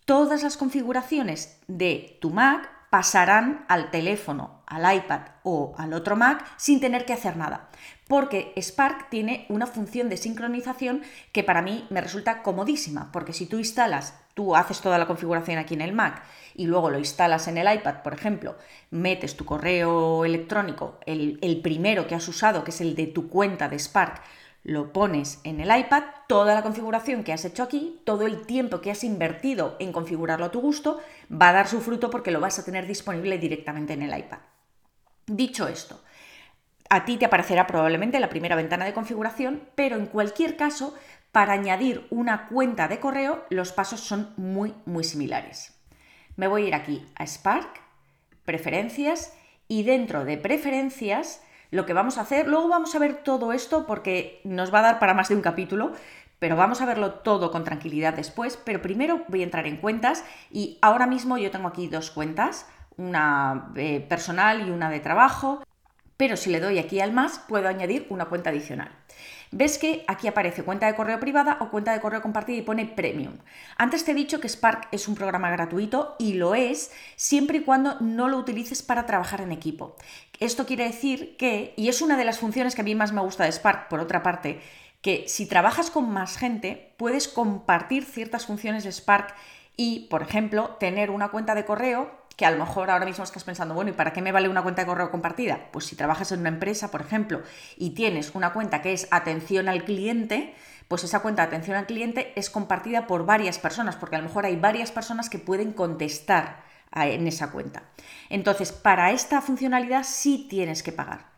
todas 0.03 0.44
las 0.44 0.58
configuraciones 0.58 1.58
de 1.68 2.18
tu 2.20 2.32
Mac 2.32 2.70
pasarán 2.89 3.65
al 3.70 3.92
teléfono, 3.92 4.62
al 4.68 4.94
iPad 4.98 5.22
o 5.44 5.74
al 5.77 5.94
otro 5.94 6.18
Mac 6.18 6.46
sin 6.58 6.82
tener 6.82 7.06
que 7.06 7.13
hacer 7.13 7.38
nada. 7.38 7.70
Porque 8.10 8.53
Spark 8.58 9.10
tiene 9.10 9.46
una 9.48 9.68
función 9.68 10.10
de 10.10 10.18
sincronización 10.18 11.01
que 11.32 11.46
para 11.46 11.62
mí 11.62 11.88
me 11.89 12.01
resulta 12.01 12.44
comodísima, 12.44 13.10
porque 13.13 13.32
si 13.32 13.46
tú 13.46 13.58
instalas, 13.58 14.15
tú 14.34 14.56
haces 14.56 14.82
toda 14.82 14.98
la 14.98 15.08
configuración 15.08 15.58
aquí 15.58 15.74
en 15.74 15.82
el 15.82 15.94
Mac 15.94 16.24
y 16.56 16.66
luego 16.66 16.90
lo 16.90 17.00
instalas 17.00 17.48
en 17.48 17.58
el 17.58 17.74
iPad, 17.74 18.02
por 18.04 18.13
ejemplo, 18.13 18.56
metes 18.92 19.36
tu 19.36 19.46
correo 19.46 20.25
electrónico, 20.25 21.00
el, 21.06 21.40
el 21.42 21.62
primero 21.62 22.08
que 22.08 22.16
has 22.16 22.28
usado, 22.28 22.63
que 22.63 22.72
es 22.72 22.82
el 22.82 22.96
de 22.96 23.08
tu 23.08 23.30
cuenta 23.30 23.70
de 23.70 23.80
Spark, 23.80 24.22
lo 24.63 24.94
pones 24.94 25.42
en 25.44 25.60
el 25.60 25.78
iPad, 25.78 26.04
toda 26.28 26.56
la 26.56 26.62
configuración 26.62 27.24
que 27.24 27.34
has 27.34 27.44
hecho 27.44 27.63
aquí, 27.63 28.00
todo 28.06 28.25
el 28.25 28.46
tiempo 28.46 28.80
que 28.80 28.92
has 28.92 29.04
invertido 29.04 29.75
en 29.80 29.92
configurarlo 29.92 30.46
a 30.46 30.52
tu 30.52 30.62
gusto, 30.62 31.02
va 31.30 31.50
a 31.50 31.54
dar 31.54 31.68
su 31.68 31.82
fruto 31.82 32.10
porque 32.10 32.32
lo 32.32 32.40
vas 32.40 32.60
a 32.60 32.66
tener 32.66 32.88
disponible 32.88 33.38
directamente 33.38 33.94
en 33.94 34.04
el 34.04 34.18
iPad. 34.18 34.40
Dicho 35.25 35.68
esto, 35.68 36.02
a 36.90 37.06
ti 37.06 37.18
te 37.18 37.25
aparecerá 37.25 37.68
probablemente 37.68 38.20
la 38.20 38.30
primera 38.30 38.56
ventana 38.56 38.86
de 38.86 38.94
configuración, 38.94 39.63
pero 39.75 39.98
en 39.98 40.06
cualquier 40.06 40.56
caso, 40.56 40.94
para 41.34 41.54
añadir 41.54 42.06
una 42.12 42.46
cuenta 42.46 42.88
de 42.88 43.00
correo, 43.00 43.44
los 43.50 43.74
pasos 43.74 44.02
son 44.02 44.32
muy, 44.38 44.75
muy 44.86 45.04
similares. 45.04 45.75
Me 46.36 46.48
voy 46.48 46.66
a 46.66 46.68
ir 46.68 46.75
aquí 46.75 47.06
a 47.16 47.25
Spark, 47.25 47.82
preferencias, 48.46 49.34
y 49.68 49.82
dentro 49.82 50.25
de 50.25 50.38
preferencias 50.38 51.42
lo 51.72 51.88
que 51.88 51.94
vamos 51.94 52.20
a 52.20 52.22
hacer, 52.22 52.48
luego 52.48 52.68
vamos 52.68 52.94
a 52.94 53.00
ver 53.00 53.24
todo 53.24 53.52
esto 53.52 53.88
porque 53.88 54.42
nos 54.44 54.72
va 54.72 54.80
a 54.80 54.84
dar 54.84 55.00
para 55.00 55.16
más 55.16 55.30
de 55.30 55.36
un 55.36 55.42
capítulo, 55.42 55.94
pero 56.38 56.56
vamos 56.56 56.82
a 56.82 56.86
verlo 56.86 57.13
todo 57.16 57.50
con 57.50 57.63
tranquilidad 57.63 58.13
después. 58.13 58.60
Pero 58.63 58.84
primero 58.84 59.24
voy 59.28 59.42
a 59.42 59.46
entrar 59.46 59.66
en 59.66 59.78
cuentas 59.78 60.24
y 60.52 60.78
ahora 60.84 61.08
mismo 61.08 61.40
yo 61.40 61.50
tengo 61.50 61.68
aquí 61.68 61.88
dos 61.88 62.12
cuentas, 62.12 62.68
una 62.96 63.72
eh, 63.75 64.06
personal 64.08 64.68
y 64.68 64.70
una 64.70 64.92
de 64.92 65.00
trabajo, 65.00 65.63
pero 66.16 66.38
si 66.38 66.52
le 66.52 66.60
doy 66.60 66.78
aquí 66.78 67.00
al 67.00 67.12
más 67.12 67.40
puedo 67.40 67.68
añadir 67.68 68.06
una 68.12 68.25
cuenta 68.25 68.52
adicional 68.52 68.92
ves 69.54 69.78
que 69.78 70.04
aquí 70.08 70.28
aparece 70.28 70.64
cuenta 70.64 70.88
de 70.88 70.96
correo 70.96 71.20
privada 71.20 71.58
o 71.62 71.70
cuenta 71.70 71.94
de 71.94 72.02
correo 72.02 72.22
compartida 72.22 72.58
y 72.58 72.62
pone 72.64 72.86
premium. 72.86 73.38
Antes 73.78 74.04
te 74.04 74.12
he 74.12 74.16
dicho 74.16 74.40
que 74.40 74.50
Spark 74.50 74.88
es 74.92 75.08
un 75.08 75.16
programa 75.16 75.52
gratuito 75.52 76.16
y 76.20 76.34
lo 76.34 76.56
es 76.56 76.92
siempre 77.16 77.60
y 77.60 77.62
cuando 77.62 78.00
no 78.02 78.28
lo 78.28 78.38
utilices 78.38 78.82
para 78.82 79.06
trabajar 79.06 79.42
en 79.42 79.52
equipo. 79.52 79.96
Esto 80.40 80.66
quiere 80.66 80.86
decir 80.86 81.38
que, 81.38 81.74
y 81.78 81.88
es 81.88 82.02
una 82.02 82.18
de 82.18 82.26
las 82.26 82.40
funciones 82.40 82.76
que 82.76 82.82
a 82.82 82.84
mí 82.84 82.96
más 82.96 83.14
me 83.14 83.22
gusta 83.22 83.46
de 83.46 83.52
Spark, 83.52 83.88
por 83.88 84.00
otra 84.00 84.24
parte, 84.24 84.60
que 85.02 85.26
si 85.28 85.46
trabajas 85.46 85.92
con 85.92 86.10
más 86.10 86.38
gente, 86.38 86.94
puedes 86.98 87.28
compartir 87.28 88.06
ciertas 88.06 88.46
funciones 88.46 88.84
de 88.84 88.92
Spark 88.92 89.36
y, 89.76 90.08
por 90.10 90.22
ejemplo, 90.22 90.78
tener 90.80 91.10
una 91.10 91.30
cuenta 91.30 91.56
de 91.56 91.66
correo 91.66 92.23
que 92.36 92.46
a 92.46 92.52
lo 92.52 92.58
mejor 92.58 92.90
ahora 92.90 93.06
mismo 93.06 93.24
estás 93.24 93.44
pensando, 93.44 93.75
bueno, 93.75 93.92
¿y 93.92 93.94
para 93.94 94.13
qué 94.13 94.22
me 94.22 94.32
vale 94.32 94.50
una 94.50 94.63
cuenta 94.63 94.82
de 94.82 94.88
correo 94.88 95.12
compartida? 95.12 95.68
Pues 95.72 95.86
si 95.86 95.96
trabajas 95.96 96.32
en 96.32 96.40
una 96.40 96.50
empresa, 96.50 96.90
por 96.90 97.02
ejemplo, 97.02 97.42
y 97.78 97.92
tienes 97.92 98.34
una 98.34 98.54
cuenta 98.54 98.82
que 98.82 98.94
es 98.94 99.08
atención 99.12 99.70
al 99.70 99.84
cliente, 99.84 100.56
pues 100.88 101.04
esa 101.04 101.22
cuenta 101.22 101.44
de 101.44 101.50
atención 101.50 101.78
al 101.78 101.86
cliente 101.86 102.34
es 102.36 102.50
compartida 102.50 103.08
por 103.08 103.25
varias 103.25 103.60
personas, 103.60 103.96
porque 103.96 104.16
a 104.16 104.20
lo 104.20 104.25
mejor 104.25 104.46
hay 104.46 104.56
varias 104.56 104.92
personas 104.92 105.30
que 105.30 105.40
pueden 105.40 105.74
contestar 105.74 106.63
en 106.96 107.28
esa 107.28 107.52
cuenta. 107.52 107.84
Entonces, 108.30 108.72
para 108.72 109.12
esta 109.12 109.42
funcionalidad 109.42 110.04
sí 110.04 110.48
tienes 110.50 110.84
que 110.84 110.92
pagar. 110.92 111.32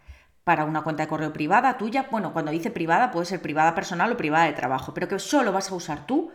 Para 0.43 0.65
una 0.65 0.83
cuenta 0.83 1.03
de 1.03 1.09
correo 1.09 1.33
privada 1.33 1.77
tuya, 1.77 2.07
bueno, 2.11 2.33
cuando 2.33 2.51
dice 2.51 2.69
privada 2.69 3.11
puede 3.11 3.25
ser 3.25 3.41
privada 3.41 3.73
personal 3.73 4.11
o 4.11 4.17
privada 4.17 4.45
de 4.45 4.53
trabajo, 4.53 4.93
pero 4.93 5.07
que 5.07 5.17
solo 5.17 5.51
vas 5.51 5.71
a 5.71 5.75
usar 5.75 6.05
tú, 6.05 6.31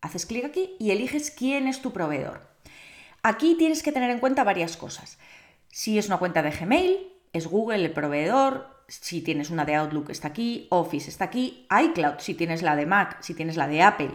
haces 0.00 0.26
clic 0.26 0.44
aquí 0.44 0.74
y 0.78 0.90
eliges 0.90 1.30
quién 1.30 1.68
es 1.68 1.80
tu 1.80 1.92
proveedor. 1.92 2.55
Aquí 3.22 3.56
tienes 3.58 3.82
que 3.82 3.92
tener 3.92 4.10
en 4.10 4.20
cuenta 4.20 4.44
varias 4.44 4.76
cosas. 4.76 5.18
Si 5.68 5.98
es 5.98 6.06
una 6.06 6.18
cuenta 6.18 6.42
de 6.42 6.50
Gmail, 6.50 7.12
es 7.32 7.46
Google 7.46 7.84
el 7.84 7.92
proveedor, 7.92 8.76
si 8.88 9.20
tienes 9.20 9.50
una 9.50 9.64
de 9.64 9.74
Outlook 9.74 10.10
está 10.10 10.28
aquí, 10.28 10.68
Office 10.70 11.10
está 11.10 11.24
aquí, 11.24 11.66
iCloud 11.70 12.18
si 12.18 12.34
tienes 12.34 12.62
la 12.62 12.76
de 12.76 12.86
Mac, 12.86 13.20
si 13.20 13.34
tienes 13.34 13.56
la 13.56 13.66
de 13.66 13.82
Apple 13.82 14.10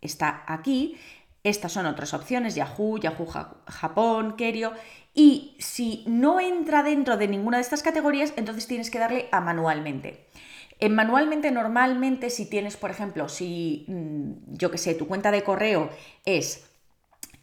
está 0.00 0.44
aquí. 0.46 0.96
Estas 1.44 1.72
son 1.72 1.86
otras 1.86 2.12
opciones, 2.12 2.56
Yahoo, 2.56 2.98
Yahoo 2.98 3.26
Japón, 3.66 4.34
Kerio. 4.36 4.72
Y 5.14 5.56
si 5.60 6.02
no 6.08 6.40
entra 6.40 6.82
dentro 6.82 7.16
de 7.16 7.28
ninguna 7.28 7.58
de 7.58 7.62
estas 7.62 7.82
categorías, 7.82 8.32
entonces 8.36 8.66
tienes 8.66 8.90
que 8.90 8.98
darle 8.98 9.28
a 9.30 9.40
manualmente. 9.40 10.26
En 10.80 10.94
manualmente, 10.94 11.52
normalmente, 11.52 12.30
si 12.30 12.46
tienes, 12.50 12.76
por 12.76 12.90
ejemplo, 12.90 13.28
si 13.28 13.86
mm, 13.86 14.54
yo 14.56 14.70
que 14.70 14.78
sé, 14.78 14.94
tu 14.94 15.06
cuenta 15.06 15.30
de 15.30 15.44
correo 15.44 15.88
es 16.24 16.66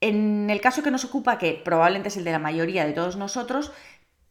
En 0.00 0.50
el 0.50 0.60
caso 0.60 0.82
que 0.82 0.90
nos 0.90 1.04
ocupa, 1.04 1.38
que 1.38 1.60
probablemente 1.64 2.08
es 2.08 2.16
el 2.16 2.24
de 2.24 2.32
la 2.32 2.38
mayoría 2.38 2.86
de 2.86 2.92
todos 2.92 3.16
nosotros, 3.16 3.72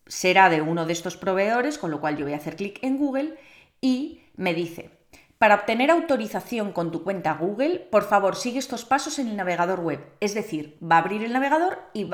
será 0.08 0.50
de 0.50 0.62
uno 0.62 0.86
de 0.86 0.94
estos 0.94 1.18
proveedores, 1.18 1.78
con 1.78 1.92
lo 1.92 2.01
cual 2.01 2.18
yo 2.18 2.25
voy 2.25 2.34
a 2.34 2.38
hacer 2.38 2.56
clic 2.56 2.80
en 2.84 2.98
Google 2.98 3.36
y 3.80 4.22
me 4.36 4.54
dice, 4.54 4.92
para 5.38 5.56
obtener 5.56 5.89
autorización 5.89 6.74
con 6.74 6.92
tu 6.92 7.04
cuenta 7.04 7.34
Google, 7.34 7.80
por 7.80 8.04
favor 8.04 8.36
sigue 8.36 8.60
estos 8.60 8.84
pasos 8.84 9.20
en 9.20 9.30
el 9.30 9.38
navegador 9.38 9.80
web. 9.80 10.06
Es 10.20 10.34
decir, 10.34 10.78
va 10.84 10.98
a 10.98 11.00
abrir 11.00 11.24
el 11.24 11.32
navegador 11.32 11.80
y 11.94 12.10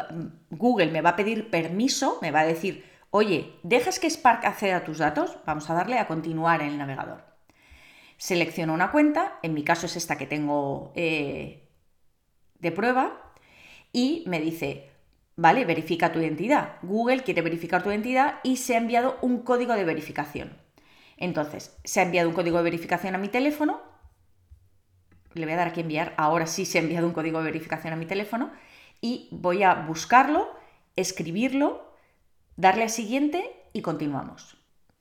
Google 0.52 0.92
me 0.92 1.02
va 1.02 1.12
a 1.12 1.16
pedir 1.16 1.50
permiso, 1.50 2.20
me 2.22 2.32
va 2.32 2.42
a 2.42 2.46
decir, 2.46 2.86
Oye, 3.18 3.54
¿dejas 3.64 3.98
que 3.98 4.10
Spark 4.10 4.44
acceda 4.46 4.76
a 4.76 4.84
tus 4.84 4.98
datos? 4.98 5.38
Vamos 5.46 5.70
a 5.70 5.74
darle 5.74 6.00
a 6.00 6.06
continuar 6.06 6.62
en 6.62 6.68
el 6.68 6.78
navegador. 6.78 7.24
Selecciono 8.18 8.74
una 8.74 8.92
cuenta, 8.92 9.40
en 9.42 9.54
mi 9.54 9.64
caso 9.64 9.86
es 9.86 9.96
esta 9.96 10.18
que 10.18 10.26
tengo 10.26 10.92
eh, 10.96 11.66
de 12.60 12.72
prueba, 12.74 13.32
y 13.94 14.26
me 14.28 14.42
dice, 14.42 14.92
vale, 15.38 15.64
verifica 15.64 16.12
tu 16.12 16.20
identidad. 16.20 16.74
Google 16.82 17.24
quiere 17.24 17.42
verificar 17.42 17.82
tu 17.82 17.90
identidad 17.90 18.42
y 18.44 18.58
se 18.58 18.76
ha 18.76 18.80
enviado 18.80 19.18
un 19.22 19.44
código 19.44 19.76
de 19.76 19.86
verificación. 19.86 20.58
Entonces, 21.16 21.78
se 21.86 22.02
ha 22.02 22.04
enviado 22.04 22.28
un 22.28 22.36
código 22.36 22.58
de 22.58 22.64
verificación 22.64 23.16
a 23.16 23.18
mi 23.18 23.30
teléfono. 23.30 23.80
Le 25.36 25.46
voy 25.46 25.54
a 25.54 25.58
dar 25.58 25.70
aquí 25.70 25.80
enviar. 25.80 26.16
Ahora 26.18 26.48
sí 26.48 26.66
se 26.66 26.80
ha 26.80 26.82
enviado 26.82 27.08
un 27.08 27.14
código 27.14 27.38
de 27.38 27.46
verificación 27.46 27.94
a 27.94 27.96
mi 27.96 28.08
teléfono. 28.08 28.52
Y 29.00 29.30
voy 29.32 29.64
a 29.64 29.74
buscarlo, 29.74 30.54
escribirlo 30.98 31.85
darle 32.56 32.86
a 32.86 32.90
siguiente 32.90 33.50
y 33.74 33.82
continuamos. 33.82 34.58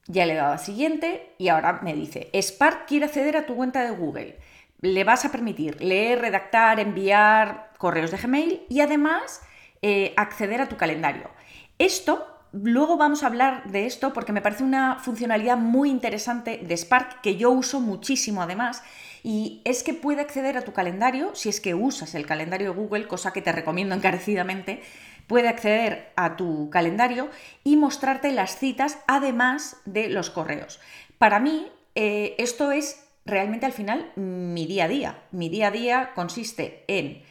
Ya 0.06 0.26
le 0.26 0.34
he 0.34 0.36
dado 0.36 0.54
a 0.54 0.58
siguiente 0.58 1.34
y 1.38 1.48
ahora 1.48 1.80
me 1.82 1.94
dice, 1.94 2.30
Spark 2.34 2.86
quiere 2.86 3.06
acceder 3.06 3.36
a 3.36 3.46
tu 3.46 3.56
cuenta 3.56 3.82
de 3.82 3.90
Google. 3.90 4.38
Le 4.80 5.04
vas 5.04 5.24
a 5.24 5.32
permitir 5.32 5.82
leer, 5.82 6.20
redactar, 6.20 6.78
enviar 6.78 7.72
correos 7.78 8.10
de 8.10 8.18
Gmail 8.18 8.62
y 8.68 8.80
además 8.80 9.40
eh, 9.80 10.12
acceder 10.16 10.60
a 10.60 10.68
tu 10.68 10.76
calendario. 10.76 11.30
Esto, 11.78 12.26
luego 12.52 12.98
vamos 12.98 13.22
a 13.22 13.28
hablar 13.28 13.70
de 13.70 13.86
esto 13.86 14.12
porque 14.12 14.32
me 14.32 14.42
parece 14.42 14.62
una 14.62 14.96
funcionalidad 14.96 15.56
muy 15.56 15.90
interesante 15.90 16.58
de 16.58 16.76
Spark 16.76 17.22
que 17.22 17.36
yo 17.36 17.50
uso 17.50 17.80
muchísimo 17.80 18.42
además 18.42 18.82
y 19.22 19.62
es 19.64 19.82
que 19.82 19.94
puede 19.94 20.20
acceder 20.20 20.58
a 20.58 20.62
tu 20.62 20.74
calendario 20.74 21.34
si 21.34 21.48
es 21.48 21.60
que 21.60 21.74
usas 21.74 22.14
el 22.14 22.26
calendario 22.26 22.72
de 22.72 22.78
Google, 22.78 23.08
cosa 23.08 23.32
que 23.32 23.40
te 23.40 23.52
recomiendo 23.52 23.94
encarecidamente 23.94 24.82
puede 25.26 25.48
acceder 25.48 26.12
a 26.16 26.36
tu 26.36 26.70
calendario 26.70 27.28
y 27.62 27.76
mostrarte 27.76 28.32
las 28.32 28.58
citas 28.58 28.98
además 29.06 29.76
de 29.84 30.08
los 30.08 30.30
correos. 30.30 30.80
Para 31.18 31.40
mí, 31.40 31.68
eh, 31.94 32.34
esto 32.38 32.72
es 32.72 33.06
realmente 33.24 33.66
al 33.66 33.72
final 33.72 34.12
mi 34.16 34.66
día 34.66 34.84
a 34.84 34.88
día. 34.88 35.18
Mi 35.30 35.48
día 35.48 35.68
a 35.68 35.70
día 35.70 36.12
consiste 36.14 36.84
en 36.88 37.22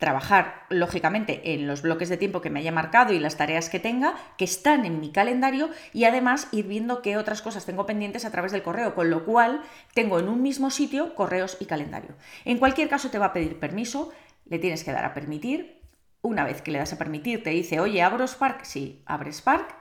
trabajar, 0.00 0.62
lógicamente, 0.70 1.52
en 1.52 1.66
los 1.66 1.82
bloques 1.82 2.08
de 2.08 2.16
tiempo 2.16 2.40
que 2.40 2.48
me 2.48 2.60
haya 2.60 2.72
marcado 2.72 3.12
y 3.12 3.18
las 3.18 3.36
tareas 3.36 3.68
que 3.68 3.78
tenga, 3.78 4.14
que 4.38 4.46
están 4.46 4.86
en 4.86 4.98
mi 4.98 5.12
calendario, 5.12 5.68
y 5.92 6.04
además 6.04 6.48
ir 6.52 6.66
viendo 6.66 7.02
qué 7.02 7.18
otras 7.18 7.42
cosas 7.42 7.66
tengo 7.66 7.84
pendientes 7.84 8.24
a 8.24 8.30
través 8.30 8.50
del 8.50 8.62
correo, 8.62 8.94
con 8.94 9.10
lo 9.10 9.26
cual 9.26 9.60
tengo 9.92 10.18
en 10.18 10.30
un 10.30 10.40
mismo 10.40 10.70
sitio 10.70 11.14
correos 11.14 11.58
y 11.60 11.66
calendario. 11.66 12.14
En 12.46 12.56
cualquier 12.56 12.88
caso 12.88 13.10
te 13.10 13.18
va 13.18 13.26
a 13.26 13.32
pedir 13.34 13.60
permiso, 13.60 14.10
le 14.46 14.58
tienes 14.58 14.84
que 14.84 14.92
dar 14.92 15.04
a 15.04 15.12
permitir, 15.12 15.79
una 16.22 16.44
vez 16.44 16.62
que 16.62 16.70
le 16.70 16.78
das 16.78 16.92
a 16.92 16.98
permitir, 16.98 17.42
te 17.42 17.50
dice, 17.50 17.80
oye, 17.80 18.02
¿abro 18.02 18.26
Spark? 18.26 18.64
Sí, 18.64 19.02
abre 19.06 19.32
Spark. 19.32 19.74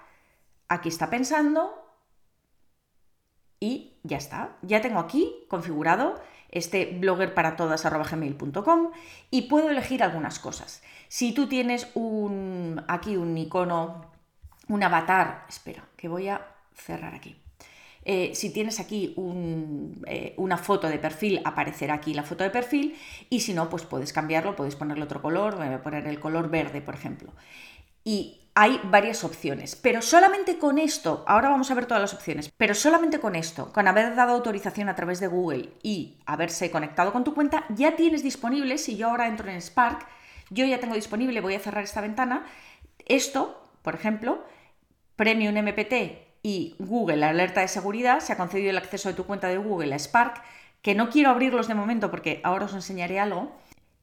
Aquí 0.68 0.90
está 0.90 1.10
pensando. 1.10 1.86
Y 3.60 3.98
ya 4.04 4.18
está. 4.18 4.58
Ya 4.62 4.82
tengo 4.82 5.00
aquí 5.00 5.46
configurado 5.50 6.22
este 6.50 6.86
blogger 6.86 7.34
para 7.34 7.56
todas 7.56 7.86
y 9.30 9.44
puedo 9.44 9.70
elegir 9.70 10.02
algunas 10.02 10.40
cosas. 10.40 10.82
Si 11.08 11.34
tú 11.34 11.48
tienes 11.48 11.90
un 11.94 12.84
aquí 12.88 13.18
un 13.18 13.38
icono, 13.38 14.12
un 14.68 14.84
avatar, 14.84 15.46
espera, 15.50 15.84
que 15.98 16.08
voy 16.08 16.30
a 16.30 16.56
cerrar 16.74 17.14
aquí. 17.16 17.36
Eh, 18.12 18.32
si 18.34 18.50
tienes 18.50 18.80
aquí 18.80 19.14
eh, 20.08 20.34
una 20.38 20.58
foto 20.58 20.90
de 20.90 20.98
perfil, 20.98 21.42
aparecerá 21.46 21.94
aquí 21.94 22.16
la 22.16 22.24
foto 22.24 22.44
de 22.44 22.50
perfil 22.50 22.98
y 23.30 23.42
si 23.42 23.54
no, 23.54 23.70
pues 23.70 23.84
puedes 23.84 24.14
cambiarlo, 24.14 24.56
puedes 24.56 24.76
ponerle 24.76 25.04
otro 25.04 25.22
color, 25.22 25.58
voy 25.58 25.68
a 25.68 25.84
poner 25.84 26.08
el 26.08 26.20
color 26.20 26.50
verde, 26.50 26.82
por 26.82 26.96
ejemplo. 26.96 27.32
Y 28.04 28.40
hay 28.56 28.82
varias 28.86 29.24
opciones, 29.24 29.76
pero 29.76 30.02
solamente 30.02 30.58
con 30.58 30.80
esto, 30.80 31.24
ahora 31.28 31.50
vamos 31.50 31.70
a 31.70 31.76
ver 31.76 31.86
todas 31.86 32.02
las 32.02 32.16
opciones, 32.16 32.52
pero 32.58 32.74
solamente 32.74 33.20
con 33.20 33.36
esto, 33.36 33.72
con 33.72 33.88
haber 33.88 34.16
dado 34.16 34.34
autorización 34.34 34.90
a 34.90 34.96
través 34.96 35.20
de 35.20 35.28
Google 35.28 35.70
y 35.84 36.18
haberse 36.26 36.72
conectado 36.72 37.14
con 37.14 37.24
tu 37.24 37.36
cuenta, 37.36 37.66
ya 37.70 37.96
tienes 37.96 38.24
disponible, 38.24 38.80
si 38.80 38.98
yo 38.98 39.12
ahora 39.12 39.28
entro 39.28 39.52
en 39.52 39.62
Spark, 39.62 40.08
yo 40.50 40.66
ya 40.66 40.80
tengo 40.80 40.96
disponible, 40.96 41.42
voy 41.42 41.54
a 41.54 41.60
cerrar 41.60 41.84
esta 41.84 42.02
ventana, 42.02 42.44
esto, 43.06 43.70
por 43.84 43.94
ejemplo, 43.94 44.44
Premium 45.16 45.54
MPT 45.54 46.29
y 46.42 46.76
Google, 46.80 47.26
alerta 47.26 47.62
de 47.62 47.68
seguridad, 47.68 48.20
se 48.20 48.34
ha 48.34 48.38
concedido 48.38 48.70
el 48.70 48.78
acceso 48.78 49.10
de 49.10 49.16
tu 49.16 49.26
cuenta 49.26 49.48
de 49.48 49.58
Google 49.58 49.94
a 49.94 50.00
Spark, 50.00 50.42
que 50.82 50.96
no 50.96 51.10
quiero 51.10 51.30
abrirlos 51.30 51.68
de 51.68 51.76
momento 51.76 52.10
porque 52.10 52.42
ahora 52.44 52.66
os 52.66 52.74
enseñaré 52.74 53.20
algo. 53.20 53.52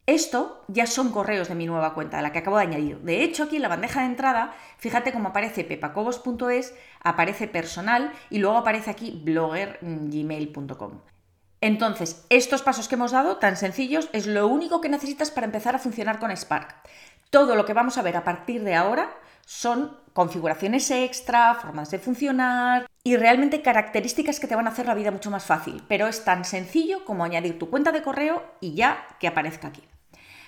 Esto 0.06 0.62
ya 0.68 0.86
son 0.86 1.10
correos 1.10 1.48
de 1.48 1.56
mi 1.56 1.66
nueva 1.66 1.94
cuenta, 1.94 2.22
la 2.22 2.30
que 2.30 2.38
acabo 2.38 2.58
de 2.58 2.64
añadir. 2.64 2.98
De 3.00 3.24
hecho, 3.24 3.44
aquí 3.44 3.56
en 3.56 3.62
la 3.62 3.68
bandeja 3.68 4.00
de 4.00 4.06
entrada, 4.06 4.54
fíjate 4.78 5.12
cómo 5.12 5.30
aparece 5.30 5.64
pepacobos.es, 5.64 6.74
aparece 7.02 7.48
personal 7.48 8.12
y 8.30 8.38
luego 8.38 8.58
aparece 8.58 8.90
aquí 8.90 9.20
blogger.gmail.com. 9.24 11.00
Entonces, 11.60 12.24
estos 12.28 12.62
pasos 12.62 12.86
que 12.86 12.94
hemos 12.94 13.12
dado, 13.12 13.38
tan 13.38 13.56
sencillos, 13.56 14.08
es 14.12 14.28
lo 14.28 14.46
único 14.46 14.80
que 14.80 14.88
necesitas 14.88 15.32
para 15.32 15.46
empezar 15.46 15.74
a 15.74 15.80
funcionar 15.80 16.20
con 16.20 16.30
Spark. 16.36 16.76
Todo 17.30 17.56
lo 17.56 17.64
que 17.64 17.72
vamos 17.72 17.98
a 17.98 18.02
ver 18.02 18.16
a 18.16 18.22
partir 18.22 18.62
de 18.62 18.76
ahora 18.76 19.10
son 19.44 19.96
configuraciones 20.16 20.90
extra, 20.90 21.54
formas 21.56 21.90
de 21.90 21.98
funcionar 21.98 22.86
y 23.04 23.18
realmente 23.18 23.60
características 23.60 24.40
que 24.40 24.46
te 24.46 24.56
van 24.56 24.66
a 24.66 24.70
hacer 24.70 24.86
la 24.86 24.94
vida 24.94 25.10
mucho 25.10 25.30
más 25.30 25.44
fácil. 25.44 25.82
Pero 25.88 26.06
es 26.06 26.24
tan 26.24 26.46
sencillo 26.46 27.04
como 27.04 27.22
añadir 27.22 27.58
tu 27.58 27.68
cuenta 27.68 27.92
de 27.92 28.02
correo 28.02 28.42
y 28.62 28.74
ya 28.74 29.06
que 29.20 29.28
aparezca 29.28 29.68
aquí. 29.68 29.82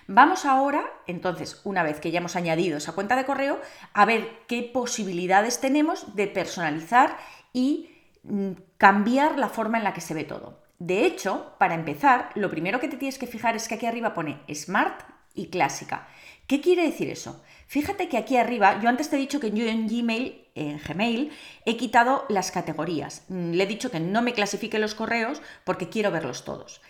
Vamos 0.06 0.46
ahora, 0.46 0.86
entonces, 1.06 1.60
una 1.64 1.82
vez 1.82 2.00
que 2.00 2.10
ya 2.10 2.20
hemos 2.20 2.34
añadido 2.34 2.78
esa 2.78 2.94
cuenta 2.94 3.14
de 3.14 3.26
correo, 3.26 3.60
a 3.92 4.06
ver 4.06 4.38
qué 4.46 4.62
posibilidades 4.62 5.60
tenemos 5.60 6.16
de 6.16 6.28
personalizar 6.28 7.18
y 7.52 7.90
mm, 8.22 8.52
cambiar 8.78 9.38
la 9.38 9.50
forma 9.50 9.76
en 9.76 9.84
la 9.84 9.92
que 9.92 10.00
se 10.00 10.14
ve 10.14 10.24
todo. 10.24 10.62
De 10.78 11.04
hecho, 11.04 11.52
para 11.58 11.74
empezar, 11.74 12.30
lo 12.36 12.48
primero 12.48 12.80
que 12.80 12.88
te 12.88 12.96
tienes 12.96 13.18
que 13.18 13.26
fijar 13.26 13.54
es 13.54 13.68
que 13.68 13.74
aquí 13.74 13.84
arriba 13.84 14.14
pone 14.14 14.40
Smart 14.50 15.02
y 15.34 15.48
Clásica. 15.48 16.08
¿Qué 16.46 16.62
quiere 16.62 16.84
decir 16.84 17.10
eso? 17.10 17.44
Fíjate 17.68 18.08
que 18.08 18.16
aquí 18.16 18.38
arriba, 18.38 18.80
yo 18.80 18.88
antes 18.88 19.10
te 19.10 19.16
he 19.16 19.18
dicho 19.18 19.40
que 19.40 19.50
yo 19.50 19.66
en 19.66 19.88
Gmail, 19.88 20.42
en 20.54 20.80
Gmail, 20.80 21.30
he 21.66 21.76
quitado 21.76 22.24
las 22.30 22.50
categorías. 22.50 23.24
Mm, 23.28 23.52
le 23.52 23.64
he 23.64 23.66
dicho 23.66 23.90
que 23.90 24.00
no 24.00 24.22
me 24.22 24.32
clasifique 24.32 24.78
los 24.78 24.94
correos 24.94 25.42
porque 25.64 25.90
quiero 25.90 26.10
verlos 26.10 26.46
todos. 26.46 26.80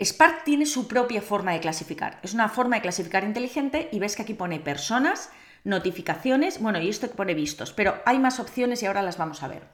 Spark 0.00 0.44
tiene 0.44 0.66
su 0.66 0.86
propia 0.86 1.20
forma 1.20 1.52
de 1.52 1.58
clasificar. 1.58 2.20
Es 2.22 2.32
una 2.32 2.48
forma 2.48 2.76
de 2.76 2.82
clasificar 2.82 3.24
inteligente 3.24 3.88
y 3.90 3.98
ves 3.98 4.14
que 4.14 4.22
aquí 4.22 4.34
pone 4.34 4.60
personas, 4.60 5.30
notificaciones, 5.64 6.60
bueno, 6.60 6.80
y 6.80 6.88
esto 6.88 7.08
que 7.08 7.16
pone 7.16 7.34
vistos, 7.34 7.72
pero 7.72 7.96
hay 8.06 8.20
más 8.20 8.38
opciones 8.38 8.84
y 8.84 8.86
ahora 8.86 9.02
las 9.02 9.18
vamos 9.18 9.42
a 9.42 9.48
ver. 9.48 9.64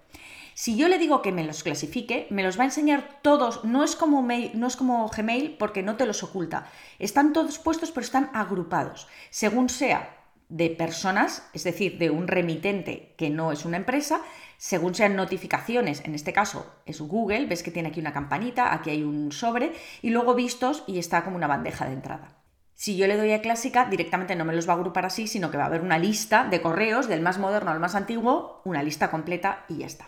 Si 0.55 0.75
yo 0.75 0.89
le 0.89 0.99
digo 0.99 1.21
que 1.21 1.33
me 1.33 1.45
los 1.45 1.63
clasifique, 1.63 2.29
me 2.31 2.43
los 2.43 2.59
va 2.59 2.63
a 2.63 2.73
enseñar 2.73 3.21
todos, 3.21 3.63
no 3.67 3.85
es 3.85 3.95
como, 3.95 4.27
no 4.55 4.67
es 4.67 4.77
como 4.77 5.07
Gmail 5.07 5.59
porque 5.59 5.83
no 5.83 5.97
te 5.97 6.07
los 6.07 6.23
oculta. 6.23 6.67
Están 6.99 7.35
todos 7.35 7.59
puestos 7.59 7.91
pero 7.91 8.07
están 8.07 8.31
agrupados. 8.33 9.07
Según 9.29 9.69
sea 9.69 10.16
de 10.49 10.71
personas, 10.71 11.49
es 11.53 11.65
decir, 11.65 11.99
de 11.99 12.11
un 12.11 12.29
remitente 12.29 13.15
que 13.17 13.31
no 13.31 13.53
es 13.53 13.65
una 13.65 13.77
empresa, 13.77 14.21
según 14.59 14.95
sean 14.95 15.17
notificaciones, 15.17 16.03
en 16.05 16.15
este 16.15 16.33
caso 16.33 16.73
es 16.87 17.01
Google, 17.01 17.47
ves 17.47 17.63
que 17.63 17.71
tiene 17.71 17.89
aquí 17.89 18.01
una 18.01 18.13
campanita, 18.13 18.73
aquí 18.73 18.91
hay 18.91 19.03
un 19.03 19.33
sobre, 19.33 19.73
y 20.03 20.11
luego 20.11 20.35
vistos 20.35 20.85
y 20.87 20.99
está 20.99 21.25
como 21.25 21.37
una 21.37 21.47
bandeja 21.47 21.87
de 21.87 21.93
entrada. 21.93 22.37
Si 22.75 22.97
yo 22.97 23.07
le 23.07 23.17
doy 23.17 23.33
a 23.33 23.41
clásica, 23.41 23.87
directamente 23.87 24.37
no 24.37 24.45
me 24.45 24.55
los 24.55 24.69
va 24.69 24.75
a 24.75 24.77
agrupar 24.77 25.07
así, 25.07 25.27
sino 25.27 25.51
que 25.51 25.57
va 25.57 25.65
a 25.65 25.67
haber 25.67 25.81
una 25.81 25.99
lista 25.99 26.45
de 26.45 26.61
correos 26.61 27.09
del 27.09 27.23
más 27.23 27.39
moderno 27.39 27.71
al 27.71 27.81
más 27.81 27.95
antiguo, 27.95 28.61
una 28.65 28.83
lista 28.83 29.11
completa 29.11 29.65
y 29.69 29.79
ya 29.79 29.87
está. 29.87 30.07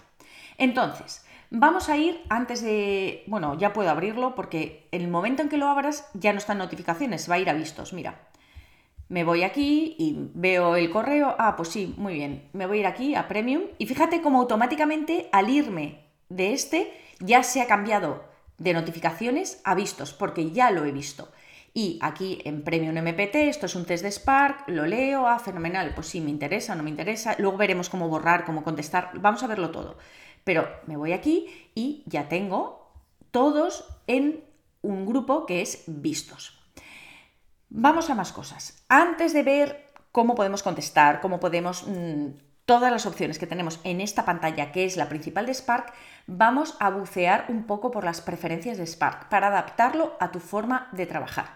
Entonces, 0.58 1.24
vamos 1.50 1.88
a 1.88 1.96
ir 1.96 2.20
antes 2.28 2.60
de... 2.60 3.24
Bueno, 3.26 3.56
ya 3.56 3.72
puedo 3.72 3.88
abrirlo 3.88 4.34
porque 4.34 4.86
en 4.92 5.00
el 5.00 5.08
momento 5.08 5.40
en 5.40 5.48
que 5.48 5.56
lo 5.56 5.66
abras 5.66 6.10
ya 6.12 6.32
no 6.32 6.38
están 6.38 6.58
notificaciones, 6.58 7.30
va 7.30 7.36
a 7.36 7.38
ir 7.38 7.48
a 7.48 7.54
vistos. 7.54 7.94
Mira, 7.94 8.20
me 9.08 9.24
voy 9.24 9.42
aquí 9.42 9.96
y 9.98 10.16
veo 10.34 10.76
el 10.76 10.90
correo. 10.90 11.34
Ah, 11.38 11.56
pues 11.56 11.70
sí, 11.70 11.94
muy 11.96 12.14
bien. 12.14 12.48
Me 12.52 12.66
voy 12.66 12.78
a 12.78 12.80
ir 12.80 12.86
aquí 12.86 13.14
a 13.14 13.28
Premium 13.28 13.62
y 13.78 13.86
fíjate 13.86 14.20
cómo 14.20 14.40
automáticamente 14.40 15.28
al 15.32 15.48
irme 15.48 16.04
de 16.28 16.52
este 16.52 16.92
ya 17.20 17.42
se 17.42 17.62
ha 17.62 17.66
cambiado 17.66 18.24
de 18.58 18.74
notificaciones 18.74 19.60
a 19.64 19.74
vistos 19.74 20.12
porque 20.12 20.50
ya 20.50 20.70
lo 20.70 20.84
he 20.84 20.92
visto. 20.92 21.30
Y 21.72 21.98
aquí 22.02 22.40
en 22.44 22.64
Premium 22.64 22.96
MPT, 22.96 23.36
esto 23.36 23.66
es 23.66 23.74
un 23.74 23.84
test 23.84 24.02
de 24.02 24.10
Spark, 24.10 24.64
lo 24.68 24.86
leo, 24.86 25.28
ah, 25.28 25.38
fenomenal, 25.38 25.94
pues 25.94 26.08
sí, 26.08 26.20
me 26.20 26.30
interesa, 26.30 26.74
no 26.74 26.82
me 26.82 26.90
interesa, 26.90 27.36
luego 27.38 27.56
veremos 27.56 27.88
cómo 27.88 28.08
borrar, 28.08 28.44
cómo 28.44 28.64
contestar, 28.64 29.12
vamos 29.14 29.42
a 29.42 29.46
verlo 29.46 29.70
todo. 29.70 29.96
Pero 30.44 30.68
me 30.86 30.96
voy 30.96 31.12
aquí 31.12 31.70
y 31.74 32.02
ya 32.06 32.28
tengo 32.28 32.90
todos 33.30 33.84
en 34.06 34.44
un 34.82 35.06
grupo 35.06 35.46
que 35.46 35.60
es 35.60 35.84
vistos. 35.86 36.58
Vamos 37.70 38.10
a 38.10 38.14
más 38.14 38.32
cosas. 38.32 38.84
Antes 38.88 39.32
de 39.32 39.42
ver 39.42 39.92
cómo 40.12 40.34
podemos 40.34 40.62
contestar, 40.62 41.20
cómo 41.20 41.40
podemos... 41.40 41.86
Mm, 41.86 42.48
todas 42.68 42.92
las 42.92 43.06
opciones 43.06 43.38
que 43.38 43.46
tenemos 43.46 43.80
en 43.82 44.02
esta 44.02 44.26
pantalla, 44.26 44.72
que 44.72 44.84
es 44.84 44.98
la 44.98 45.08
principal 45.08 45.46
de 45.46 45.54
Spark, 45.54 45.90
vamos 46.26 46.76
a 46.80 46.90
bucear 46.90 47.46
un 47.48 47.64
poco 47.64 47.90
por 47.90 48.04
las 48.04 48.20
preferencias 48.20 48.76
de 48.76 48.86
Spark 48.86 49.30
para 49.30 49.46
adaptarlo 49.46 50.18
a 50.20 50.30
tu 50.30 50.38
forma 50.38 50.90
de 50.92 51.06
trabajar. 51.06 51.46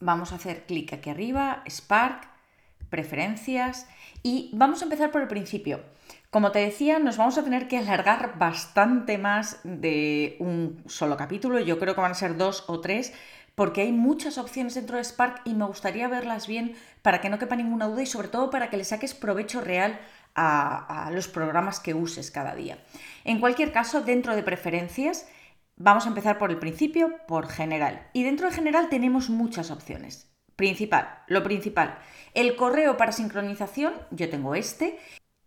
Vamos 0.00 0.32
a 0.32 0.36
hacer 0.36 0.64
clic 0.64 0.94
aquí 0.94 1.10
arriba, 1.10 1.62
Spark, 1.68 2.26
preferencias 2.88 3.86
y 4.22 4.50
vamos 4.54 4.80
a 4.80 4.84
empezar 4.84 5.10
por 5.10 5.20
el 5.20 5.28
principio. 5.28 5.82
Como 6.30 6.50
te 6.50 6.60
decía, 6.60 6.98
nos 6.98 7.18
vamos 7.18 7.36
a 7.36 7.44
tener 7.44 7.68
que 7.68 7.76
alargar 7.76 8.38
bastante 8.38 9.18
más 9.18 9.60
de 9.64 10.36
un 10.40 10.82
solo 10.86 11.18
capítulo, 11.18 11.60
yo 11.60 11.78
creo 11.78 11.94
que 11.94 12.00
van 12.00 12.12
a 12.12 12.14
ser 12.14 12.38
dos 12.38 12.64
o 12.68 12.80
tres, 12.80 13.12
porque 13.54 13.82
hay 13.82 13.92
muchas 13.92 14.38
opciones 14.38 14.74
dentro 14.74 14.96
de 14.96 15.04
Spark 15.04 15.42
y 15.44 15.54
me 15.54 15.66
gustaría 15.66 16.08
verlas 16.08 16.46
bien 16.46 16.76
para 17.02 17.20
que 17.20 17.28
no 17.28 17.38
quepa 17.38 17.56
ninguna 17.56 17.86
duda 17.86 18.02
y 18.02 18.06
sobre 18.06 18.28
todo 18.28 18.50
para 18.50 18.70
que 18.70 18.76
le 18.76 18.84
saques 18.84 19.14
provecho 19.14 19.60
real 19.60 20.00
a, 20.34 21.06
a 21.06 21.10
los 21.10 21.28
programas 21.28 21.80
que 21.80 21.94
uses 21.94 22.30
cada 22.30 22.54
día. 22.54 22.78
En 23.24 23.40
cualquier 23.40 23.72
caso, 23.72 24.02
dentro 24.02 24.34
de 24.34 24.42
preferencias, 24.42 25.26
Vamos 25.76 26.06
a 26.06 26.08
empezar 26.08 26.38
por 26.38 26.52
el 26.52 26.58
principio, 26.58 27.18
por 27.26 27.48
general. 27.48 28.08
Y 28.12 28.22
dentro 28.22 28.48
de 28.48 28.54
general 28.54 28.88
tenemos 28.88 29.28
muchas 29.28 29.72
opciones. 29.72 30.30
Principal, 30.54 31.24
lo 31.26 31.42
principal. 31.42 31.98
El 32.32 32.54
correo 32.54 32.96
para 32.96 33.10
sincronización, 33.10 33.94
yo 34.12 34.30
tengo 34.30 34.54
este. 34.54 35.00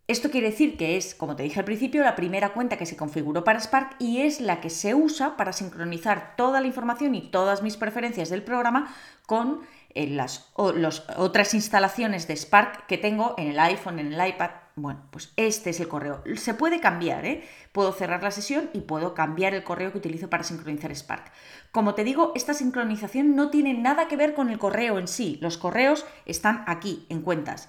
Esto 0.08 0.32
quiere 0.32 0.52
decir 0.52 0.78
que 0.78 0.96
es, 0.96 1.14
como 1.14 1.36
te 1.36 1.44
dije 1.44 1.60
al 1.60 1.66
principio, 1.66 2.02
la 2.02 2.16
primera 2.16 2.54
cuenta 2.54 2.78
que 2.78 2.86
se 2.86 2.96
configuró 2.96 3.44
para 3.44 3.60
Spark 3.60 3.98
y 4.00 4.22
es 4.22 4.40
la 4.40 4.62
que 4.62 4.70
se 4.70 4.96
usa 4.96 5.36
para 5.36 5.52
sincronizar 5.52 6.38
toda 6.38 6.62
la 6.62 6.68
información 6.68 7.14
y 7.14 7.30
todas 7.30 7.62
mis 7.62 7.76
preferencias 7.76 8.30
del 8.30 8.42
programa 8.42 8.96
con 9.26 9.60
eh, 9.94 10.08
las 10.08 10.50
otras 10.56 11.54
instalaciones 11.54 12.26
de 12.26 12.38
Spark 12.38 12.86
que 12.86 12.98
tengo 12.98 13.36
en 13.38 13.50
el 13.50 13.60
iPhone, 13.60 14.00
en 14.00 14.14
el 14.14 14.28
iPad, 14.30 14.52
bueno, 14.76 15.02
pues 15.12 15.34
este 15.36 15.72
es 15.72 15.80
el 15.82 15.90
correo. 15.90 16.24
Se 16.36 16.54
puede 16.54 16.80
cambiar, 16.80 17.26
¿eh? 17.26 17.44
Puedo 17.74 17.92
cerrar 17.92 18.24
la 18.24 18.32
sesión 18.32 18.70
y 18.74 18.82
puedo 18.82 19.14
cambiar 19.14 19.56
el 19.56 19.66
correo 19.66 19.92
que 19.92 19.98
utilizo 19.98 20.30
para 20.30 20.44
sincronizar 20.44 20.96
Spark. 20.96 21.32
Como 21.72 21.96
te 21.96 22.06
digo, 22.06 22.32
esta 22.34 22.54
sincronización 22.54 23.36
no 23.36 23.50
tiene 23.50 23.74
nada 23.74 24.08
que 24.08 24.16
ver 24.16 24.36
con 24.36 24.50
el 24.52 24.58
correo 24.58 25.00
en 25.00 25.10
sí. 25.10 25.38
Los 25.42 25.58
correos 25.58 26.06
están 26.26 26.64
aquí, 26.68 27.06
en 27.10 27.24
cuentas. 27.24 27.68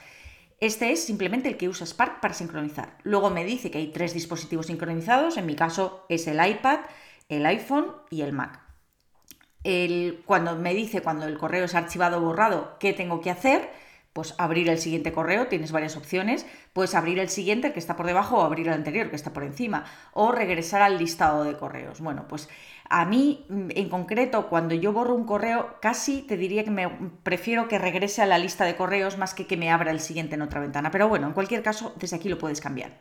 Este 0.60 0.90
es 0.90 1.04
simplemente 1.04 1.48
el 1.48 1.56
que 1.56 1.68
usa 1.68 1.86
Spark 1.86 2.20
para 2.20 2.34
sincronizar. 2.34 2.98
Luego 3.04 3.30
me 3.30 3.44
dice 3.44 3.70
que 3.70 3.78
hay 3.78 3.92
tres 3.92 4.12
dispositivos 4.12 4.66
sincronizados. 4.66 5.36
En 5.36 5.46
mi 5.46 5.54
caso 5.54 6.04
es 6.08 6.26
el 6.26 6.44
iPad, 6.44 6.80
el 7.28 7.46
iPhone 7.46 7.92
y 8.10 8.22
el 8.22 8.32
Mac. 8.32 8.60
El, 9.62 10.22
cuando 10.24 10.56
me 10.56 10.74
dice 10.74 11.00
cuando 11.00 11.26
el 11.26 11.38
correo 11.38 11.64
es 11.64 11.74
archivado 11.74 12.18
o 12.18 12.22
borrado, 12.22 12.76
qué 12.80 12.92
tengo 12.92 13.20
que 13.20 13.30
hacer 13.30 13.70
pues 14.18 14.34
abrir 14.36 14.68
el 14.68 14.78
siguiente 14.78 15.12
correo, 15.12 15.46
tienes 15.46 15.70
varias 15.70 15.96
opciones, 15.96 16.44
puedes 16.72 16.96
abrir 16.96 17.20
el 17.20 17.28
siguiente 17.28 17.72
que 17.72 17.78
está 17.78 17.94
por 17.94 18.04
debajo 18.04 18.38
o 18.38 18.42
abrir 18.42 18.66
el 18.66 18.74
anterior 18.74 19.10
que 19.10 19.14
está 19.14 19.32
por 19.32 19.44
encima, 19.44 19.84
o 20.12 20.32
regresar 20.32 20.82
al 20.82 20.98
listado 20.98 21.44
de 21.44 21.56
correos. 21.56 22.00
Bueno, 22.00 22.26
pues 22.26 22.48
a 22.90 23.04
mí 23.04 23.46
en 23.48 23.88
concreto 23.88 24.48
cuando 24.48 24.74
yo 24.74 24.92
borro 24.92 25.14
un 25.14 25.24
correo 25.24 25.76
casi 25.80 26.22
te 26.22 26.36
diría 26.36 26.64
que 26.64 26.70
me 26.70 26.88
prefiero 27.22 27.68
que 27.68 27.78
regrese 27.78 28.22
a 28.22 28.26
la 28.26 28.38
lista 28.38 28.64
de 28.64 28.76
correos 28.76 29.18
más 29.18 29.34
que 29.34 29.46
que 29.46 29.56
me 29.56 29.70
abra 29.70 29.90
el 29.90 30.00
siguiente 30.00 30.34
en 30.34 30.42
otra 30.42 30.60
ventana, 30.60 30.90
pero 30.90 31.08
bueno, 31.08 31.26
en 31.26 31.32
cualquier 31.32 31.62
caso 31.62 31.94
desde 31.96 32.16
aquí 32.16 32.28
lo 32.28 32.38
puedes 32.38 32.60
cambiar. 32.60 33.00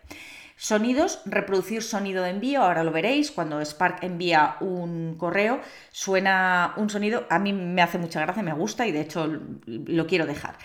Sonidos, 0.60 1.22
reproducir 1.26 1.84
sonido 1.84 2.24
de 2.24 2.32
envío, 2.32 2.64
ahora 2.64 2.84
lo 2.84 2.92
veréis, 2.92 3.32
cuando 3.32 3.64
Spark 3.64 4.04
envía 4.04 4.58
un 4.60 5.16
correo, 5.16 5.62
suena 5.92 6.74
un 6.78 6.90
sonido, 6.90 7.28
a 7.30 7.38
mí 7.38 7.54
me 7.54 7.84
hace 7.84 8.00
mucha 8.00 8.20
gracia, 8.22 8.42
me 8.42 8.54
gusta 8.54 8.88
y 8.88 8.92
de 8.92 9.02
hecho 9.02 9.28
lo 9.68 10.08
quiero 10.08 10.26
dejar. 10.26 10.58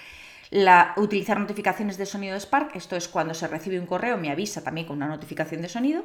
La, 0.49 0.95
utilizar 0.97 1.39
notificaciones 1.39 1.99
de 1.99 2.07
sonido 2.07 2.33
de 2.33 2.41
Spark, 2.41 2.75
esto 2.75 2.97
es 2.97 3.07
cuando 3.07 3.35
se 3.35 3.49
recibe 3.49 3.79
un 3.79 3.87
correo, 3.87 4.17
me 4.17 4.31
avisa 4.31 4.65
también 4.65 4.87
con 4.87 4.97
una 4.97 5.09
notificación 5.09 5.61
de 5.61 5.69
sonido. 5.69 6.05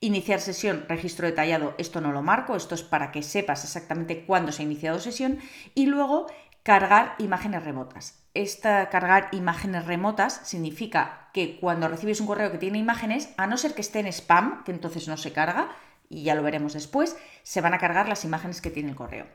Iniciar 0.00 0.40
sesión, 0.40 0.84
registro 0.88 1.26
detallado, 1.26 1.74
esto 1.78 2.02
no 2.02 2.12
lo 2.12 2.22
marco, 2.22 2.54
esto 2.54 2.74
es 2.74 2.82
para 2.82 3.12
que 3.12 3.22
sepas 3.22 3.64
exactamente 3.64 4.26
cuándo 4.26 4.52
se 4.52 4.62
ha 4.62 4.66
iniciado 4.66 4.98
sesión. 4.98 5.38
Y 5.74 5.86
luego 5.86 6.26
cargar 6.62 7.14
imágenes 7.18 7.64
remotas. 7.64 8.22
Esta 8.34 8.90
cargar 8.90 9.28
imágenes 9.32 9.86
remotas 9.86 10.42
significa 10.44 11.30
que 11.32 11.58
cuando 11.58 11.88
recibes 11.88 12.20
un 12.20 12.26
correo 12.26 12.52
que 12.52 12.58
tiene 12.58 12.76
imágenes, 12.76 13.30
a 13.38 13.46
no 13.46 13.56
ser 13.56 13.74
que 13.74 13.80
esté 13.80 14.00
en 14.00 14.08
spam, 14.08 14.64
que 14.64 14.72
entonces 14.72 15.08
no 15.08 15.16
se 15.16 15.32
carga, 15.32 15.70
y 16.10 16.24
ya 16.24 16.34
lo 16.34 16.42
veremos 16.42 16.74
después, 16.74 17.16
se 17.42 17.60
van 17.60 17.72
a 17.72 17.78
cargar 17.78 18.08
las 18.08 18.24
imágenes 18.24 18.60
que 18.60 18.70
tiene 18.70 18.90
el 18.90 18.96
correo. 18.96 19.26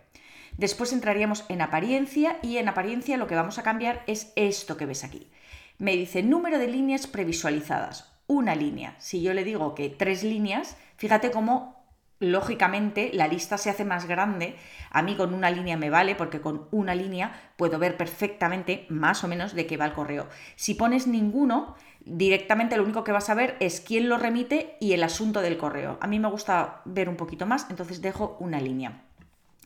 Después 0.58 0.93
entraríamos 0.93 1.45
en 1.50 1.62
apariencia 1.62 2.38
y 2.43 2.58
en 2.58 2.67
apariencia 2.67 3.17
lo 3.17 3.28
que 3.28 3.36
vamos 3.36 3.58
a 3.58 3.63
cambiar 3.63 4.04
es 4.08 4.34
esto 4.36 4.78
que 4.78 4.86
ves 4.86 5.04
aquí. 5.04 5.32
Me 5.78 5.95
dice 5.95 6.21
número 6.21 6.60
de 6.60 6.67
líneas 6.67 7.08
previsualizadas, 7.08 8.11
una 8.31 8.55
línea. 8.55 8.95
Si 8.97 9.21
yo 9.21 9.33
le 9.33 9.43
digo 9.43 9.75
que 9.75 9.89
tres 9.89 10.23
líneas, 10.23 10.77
fíjate 10.95 11.31
cómo 11.31 11.85
lógicamente 12.19 13.09
la 13.13 13.27
lista 13.27 13.57
se 13.57 13.69
hace 13.69 13.83
más 13.83 14.07
grande. 14.07 14.55
A 14.89 15.01
mí 15.01 15.15
con 15.15 15.33
una 15.33 15.49
línea 15.49 15.75
me 15.75 15.89
vale 15.89 16.15
porque 16.15 16.39
con 16.39 16.67
una 16.71 16.95
línea 16.95 17.33
puedo 17.57 17.77
ver 17.77 17.97
perfectamente 17.97 18.85
más 18.89 19.23
o 19.25 19.27
menos 19.27 19.53
de 19.53 19.65
qué 19.67 19.75
va 19.75 19.85
el 19.85 19.93
correo. 19.93 20.29
Si 20.55 20.75
pones 20.75 21.07
ninguno, 21.07 21.75
directamente 22.05 22.77
lo 22.77 22.83
único 22.83 23.03
que 23.03 23.11
vas 23.11 23.29
a 23.29 23.35
ver 23.35 23.57
es 23.59 23.81
quién 23.81 24.07
lo 24.07 24.17
remite 24.17 24.77
y 24.79 24.93
el 24.93 25.03
asunto 25.03 25.41
del 25.41 25.57
correo. 25.57 25.97
A 25.99 26.07
mí 26.07 26.19
me 26.19 26.29
gusta 26.29 26.81
ver 26.85 27.09
un 27.09 27.17
poquito 27.17 27.45
más, 27.45 27.67
entonces 27.69 28.01
dejo 28.01 28.37
una 28.39 28.61
línea. 28.61 29.03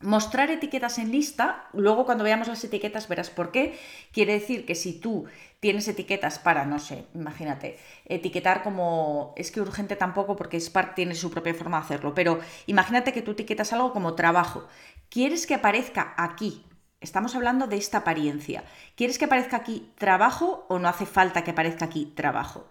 Mostrar 0.01 0.51
etiquetas 0.51 0.97
en 0.97 1.09
lista, 1.09 1.69
luego 1.71 2.05
cuando 2.05 2.25
veamos 2.25 2.49
las 2.49 2.63
etiquetas 2.63 3.07
verás 3.07 3.29
por 3.29 3.51
qué. 3.51 3.79
Quiere 4.11 4.33
decir 4.33 4.65
que 4.65 4.75
si 4.75 4.99
tú 4.99 5.25
tienes 5.61 5.87
etiquetas 5.87 6.37
para, 6.37 6.65
no 6.65 6.79
sé, 6.79 7.05
imagínate, 7.13 7.79
etiquetar 8.05 8.61
como, 8.61 9.33
es 9.37 9.51
que 9.51 9.61
urgente 9.61 9.95
tampoco 9.95 10.35
porque 10.35 10.59
Spark 10.59 10.95
tiene 10.95 11.15
su 11.15 11.31
propia 11.31 11.53
forma 11.53 11.79
de 11.79 11.85
hacerlo, 11.85 12.13
pero 12.13 12.39
imagínate 12.67 13.13
que 13.13 13.21
tú 13.21 13.31
etiquetas 13.31 13.71
algo 13.71 13.93
como 13.93 14.15
trabajo. 14.15 14.67
¿Quieres 15.09 15.47
que 15.47 15.55
aparezca 15.55 16.13
aquí? 16.17 16.65
Estamos 16.99 17.33
hablando 17.35 17.67
de 17.67 17.77
esta 17.77 17.99
apariencia. 17.99 18.65
¿Quieres 18.95 19.17
que 19.17 19.25
aparezca 19.25 19.57
aquí 19.57 19.91
trabajo 19.97 20.65
o 20.67 20.77
no 20.77 20.89
hace 20.89 21.05
falta 21.05 21.43
que 21.43 21.51
aparezca 21.51 21.85
aquí 21.85 22.11
trabajo? 22.15 22.67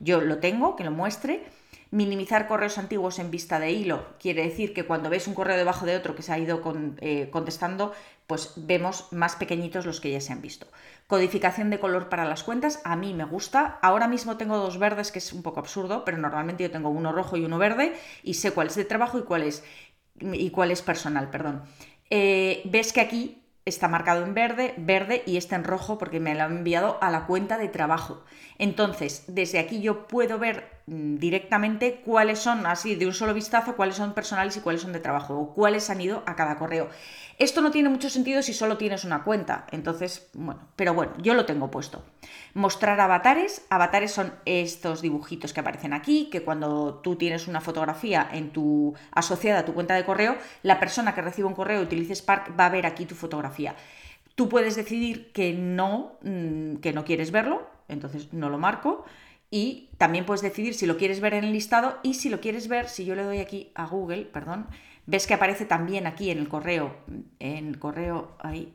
Yo 0.00 0.20
lo 0.20 0.38
tengo, 0.38 0.74
que 0.74 0.84
lo 0.84 0.90
muestre 0.90 1.44
Minimizar 1.94 2.48
correos 2.48 2.76
antiguos 2.76 3.20
en 3.20 3.30
vista 3.30 3.60
de 3.60 3.70
hilo 3.70 4.04
quiere 4.18 4.42
decir 4.42 4.74
que 4.74 4.84
cuando 4.84 5.10
ves 5.10 5.28
un 5.28 5.34
correo 5.34 5.56
debajo 5.56 5.86
de 5.86 5.94
otro 5.94 6.16
que 6.16 6.22
se 6.22 6.32
ha 6.32 6.38
ido 6.40 6.60
eh, 7.00 7.28
contestando, 7.30 7.92
pues 8.26 8.54
vemos 8.56 9.12
más 9.12 9.36
pequeñitos 9.36 9.86
los 9.86 10.00
que 10.00 10.10
ya 10.10 10.20
se 10.20 10.32
han 10.32 10.42
visto. 10.42 10.66
Codificación 11.06 11.70
de 11.70 11.78
color 11.78 12.08
para 12.08 12.24
las 12.24 12.42
cuentas, 12.42 12.80
a 12.82 12.96
mí 12.96 13.14
me 13.14 13.22
gusta. 13.22 13.78
Ahora 13.80 14.08
mismo 14.08 14.36
tengo 14.36 14.56
dos 14.56 14.80
verdes, 14.80 15.12
que 15.12 15.20
es 15.20 15.32
un 15.32 15.44
poco 15.44 15.60
absurdo, 15.60 16.04
pero 16.04 16.18
normalmente 16.18 16.64
yo 16.64 16.70
tengo 16.72 16.88
uno 16.88 17.12
rojo 17.12 17.36
y 17.36 17.44
uno 17.44 17.58
verde 17.58 17.94
y 18.24 18.34
sé 18.34 18.50
cuál 18.50 18.66
es 18.66 18.74
de 18.74 18.84
trabajo 18.84 19.20
y 19.20 19.22
cuál 19.22 19.44
es, 19.44 19.62
y 20.18 20.50
cuál 20.50 20.72
es 20.72 20.82
personal, 20.82 21.30
perdón. 21.30 21.62
Eh, 22.10 22.62
ves 22.64 22.92
que 22.92 23.02
aquí 23.02 23.44
está 23.66 23.86
marcado 23.86 24.24
en 24.24 24.34
verde, 24.34 24.74
verde 24.78 25.22
y 25.26 25.36
este 25.36 25.54
en 25.54 25.62
rojo 25.62 25.96
porque 25.96 26.18
me 26.18 26.34
lo 26.34 26.42
han 26.42 26.56
enviado 26.56 26.98
a 27.00 27.12
la 27.12 27.26
cuenta 27.26 27.56
de 27.56 27.68
trabajo. 27.68 28.24
Entonces, 28.58 29.22
desde 29.28 29.60
aquí 29.60 29.80
yo 29.80 30.08
puedo 30.08 30.40
ver 30.40 30.73
directamente 30.86 32.02
cuáles 32.04 32.40
son, 32.40 32.66
así 32.66 32.94
de 32.94 33.06
un 33.06 33.14
solo 33.14 33.32
vistazo, 33.32 33.74
cuáles 33.74 33.96
son 33.96 34.12
personales 34.12 34.56
y 34.56 34.60
cuáles 34.60 34.82
son 34.82 34.92
de 34.92 35.00
trabajo 35.00 35.34
o 35.34 35.54
cuáles 35.54 35.88
han 35.88 36.00
ido 36.00 36.22
a 36.26 36.36
cada 36.36 36.58
correo. 36.58 36.90
Esto 37.38 37.62
no 37.62 37.70
tiene 37.70 37.88
mucho 37.88 38.10
sentido 38.10 38.42
si 38.42 38.52
solo 38.52 38.76
tienes 38.76 39.04
una 39.04 39.24
cuenta, 39.24 39.66
entonces, 39.72 40.28
bueno, 40.34 40.68
pero 40.76 40.94
bueno, 40.94 41.12
yo 41.18 41.34
lo 41.34 41.46
tengo 41.46 41.70
puesto. 41.70 42.04
Mostrar 42.52 43.00
avatares. 43.00 43.66
Avatares 43.70 44.12
son 44.12 44.32
estos 44.44 45.02
dibujitos 45.02 45.52
que 45.52 45.60
aparecen 45.60 45.94
aquí, 45.94 46.28
que 46.30 46.42
cuando 46.42 47.00
tú 47.02 47.16
tienes 47.16 47.48
una 47.48 47.60
fotografía 47.60 48.28
en 48.32 48.50
tu 48.50 48.94
asociada 49.10 49.60
a 49.60 49.64
tu 49.64 49.74
cuenta 49.74 49.94
de 49.94 50.04
correo, 50.04 50.36
la 50.62 50.78
persona 50.78 51.14
que 51.14 51.22
recibe 51.22 51.48
un 51.48 51.54
correo 51.54 51.80
y 51.80 51.84
utilice 51.84 52.14
Spark 52.14 52.58
va 52.58 52.66
a 52.66 52.70
ver 52.70 52.86
aquí 52.86 53.06
tu 53.06 53.14
fotografía. 53.14 53.74
Tú 54.34 54.48
puedes 54.48 54.76
decidir 54.76 55.32
que 55.32 55.52
no, 55.54 56.18
mm, 56.22 56.76
que 56.76 56.92
no 56.92 57.04
quieres 57.04 57.30
verlo, 57.30 57.66
entonces 57.88 58.32
no 58.32 58.50
lo 58.50 58.58
marco. 58.58 59.04
Y 59.56 59.90
también 59.98 60.26
puedes 60.26 60.42
decidir 60.42 60.74
si 60.74 60.84
lo 60.84 60.96
quieres 60.96 61.20
ver 61.20 61.32
en 61.32 61.44
el 61.44 61.52
listado 61.52 62.00
y 62.02 62.14
si 62.14 62.28
lo 62.28 62.40
quieres 62.40 62.66
ver, 62.66 62.88
si 62.88 63.04
yo 63.04 63.14
le 63.14 63.22
doy 63.22 63.38
aquí 63.38 63.70
a 63.76 63.86
Google, 63.86 64.24
perdón, 64.24 64.66
ves 65.06 65.28
que 65.28 65.34
aparece 65.34 65.64
también 65.64 66.08
aquí 66.08 66.30
en 66.30 66.38
el 66.38 66.48
correo, 66.48 66.96
en 67.38 67.68
el 67.68 67.78
correo, 67.78 68.36
ahí, 68.40 68.74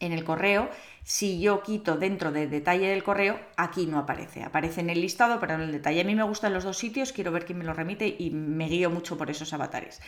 en 0.00 0.12
el 0.12 0.24
correo, 0.24 0.70
si 1.02 1.38
yo 1.38 1.62
quito 1.62 1.98
dentro 1.98 2.32
de 2.32 2.46
detalle 2.46 2.88
del 2.88 3.04
correo, 3.04 3.38
aquí 3.58 3.84
no 3.84 3.98
aparece, 3.98 4.42
aparece 4.42 4.80
en 4.80 4.88
el 4.88 5.02
listado, 5.02 5.38
pero 5.38 5.52
en 5.52 5.60
el 5.60 5.72
detalle. 5.72 6.00
A 6.00 6.04
mí 6.04 6.14
me 6.14 6.22
gustan 6.22 6.54
los 6.54 6.64
dos 6.64 6.78
sitios, 6.78 7.12
quiero 7.12 7.30
ver 7.30 7.44
quién 7.44 7.58
me 7.58 7.64
lo 7.64 7.74
remite 7.74 8.16
y 8.18 8.30
me 8.30 8.68
guío 8.68 8.88
mucho 8.88 9.18
por 9.18 9.28
esos 9.28 9.52
avatares. 9.52 10.00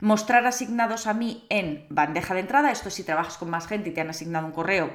Mostrar 0.00 0.46
asignados 0.46 1.06
a 1.06 1.12
mí 1.12 1.44
en 1.50 1.84
bandeja 1.90 2.32
de 2.32 2.40
entrada, 2.40 2.70
esto 2.70 2.88
si 2.88 3.04
trabajas 3.04 3.36
con 3.36 3.50
más 3.50 3.66
gente 3.66 3.90
y 3.90 3.92
te 3.92 4.00
han 4.00 4.08
asignado 4.08 4.46
un 4.46 4.52
correo, 4.52 4.90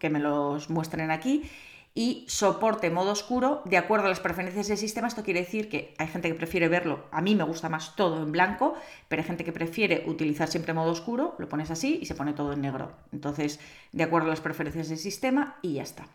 que 0.00 0.10
me 0.10 0.18
los 0.18 0.68
muestren 0.68 1.12
aquí 1.12 1.48
y 1.94 2.24
soporte 2.28 2.90
modo 2.90 3.12
oscuro 3.12 3.62
de 3.64 3.76
acuerdo 3.76 4.06
a 4.06 4.08
las 4.08 4.20
preferencias 4.20 4.68
del 4.68 4.78
sistema. 4.78 5.08
Esto 5.08 5.22
quiere 5.22 5.40
decir 5.40 5.68
que 5.68 5.94
hay 5.98 6.06
gente 6.08 6.28
que 6.28 6.34
prefiere 6.34 6.68
verlo, 6.68 7.04
a 7.10 7.20
mí 7.20 7.34
me 7.34 7.44
gusta 7.44 7.68
más 7.68 7.94
todo 7.96 8.22
en 8.22 8.32
blanco, 8.32 8.74
pero 9.08 9.20
hay 9.20 9.28
gente 9.28 9.44
que 9.44 9.52
prefiere 9.52 10.04
utilizar 10.06 10.48
siempre 10.48 10.72
modo 10.72 10.90
oscuro, 10.90 11.34
lo 11.38 11.48
pones 11.48 11.70
así 11.70 11.98
y 12.00 12.06
se 12.06 12.14
pone 12.14 12.32
todo 12.32 12.52
en 12.52 12.62
negro. 12.62 12.92
Entonces, 13.12 13.60
de 13.92 14.04
acuerdo 14.04 14.28
a 14.28 14.30
las 14.30 14.40
preferencias 14.40 14.88
del 14.88 14.98
sistema 14.98 15.58
y 15.62 15.74
ya 15.74 15.82
está. 15.82 16.06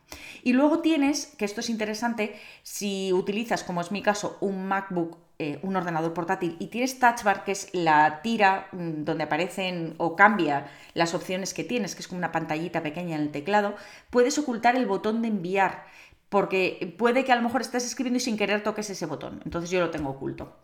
Y 0.44 0.54
luego 0.54 0.80
tienes, 0.80 1.28
que 1.38 1.46
esto 1.46 1.62
es 1.62 1.70
interesante, 1.70 2.36
si 2.64 3.14
utilizas, 3.14 3.64
como 3.64 3.82
es 3.82 3.92
mi 3.92 4.02
caso, 4.02 4.38
un 4.42 4.68
MacBook 4.68 5.27
eh, 5.40 5.60
un 5.62 5.76
ordenador 5.76 6.16
portátil 6.16 6.56
y 6.58 6.66
tienes 6.68 6.98
Touch 6.98 7.22
Bar, 7.22 7.44
que 7.44 7.52
es 7.52 7.70
la 7.72 8.24
tira 8.24 8.70
mm, 8.72 9.04
donde 9.04 9.26
aparecen 9.26 9.94
o 9.98 10.16
cambia 10.16 10.66
las 10.96 11.14
opciones 11.14 11.54
que 11.54 11.64
tienes, 11.64 11.94
que 11.94 12.02
es 12.02 12.08
como 12.08 12.18
una 12.18 12.32
pantallita 12.32 12.82
pequeña 12.82 13.16
en 13.18 13.22
el 13.22 13.32
teclado, 13.32 13.76
puedes 14.10 14.40
ocultar 14.40 14.76
el 14.76 14.88
botón 14.88 15.22
de 15.22 15.28
enviar, 15.28 15.86
porque 16.30 16.96
puede 16.98 17.24
que 17.24 17.34
a 17.34 17.36
lo 17.36 17.44
mejor 17.44 17.62
estés 17.62 17.86
escribiendo 17.86 18.18
y 18.18 18.22
sin 18.22 18.36
querer 18.36 18.64
toques 18.64 18.90
ese 18.90 19.06
botón. 19.06 19.40
Entonces 19.46 19.70
yo 19.70 19.80
lo 19.80 19.92
tengo 19.92 20.10
oculto. 20.10 20.58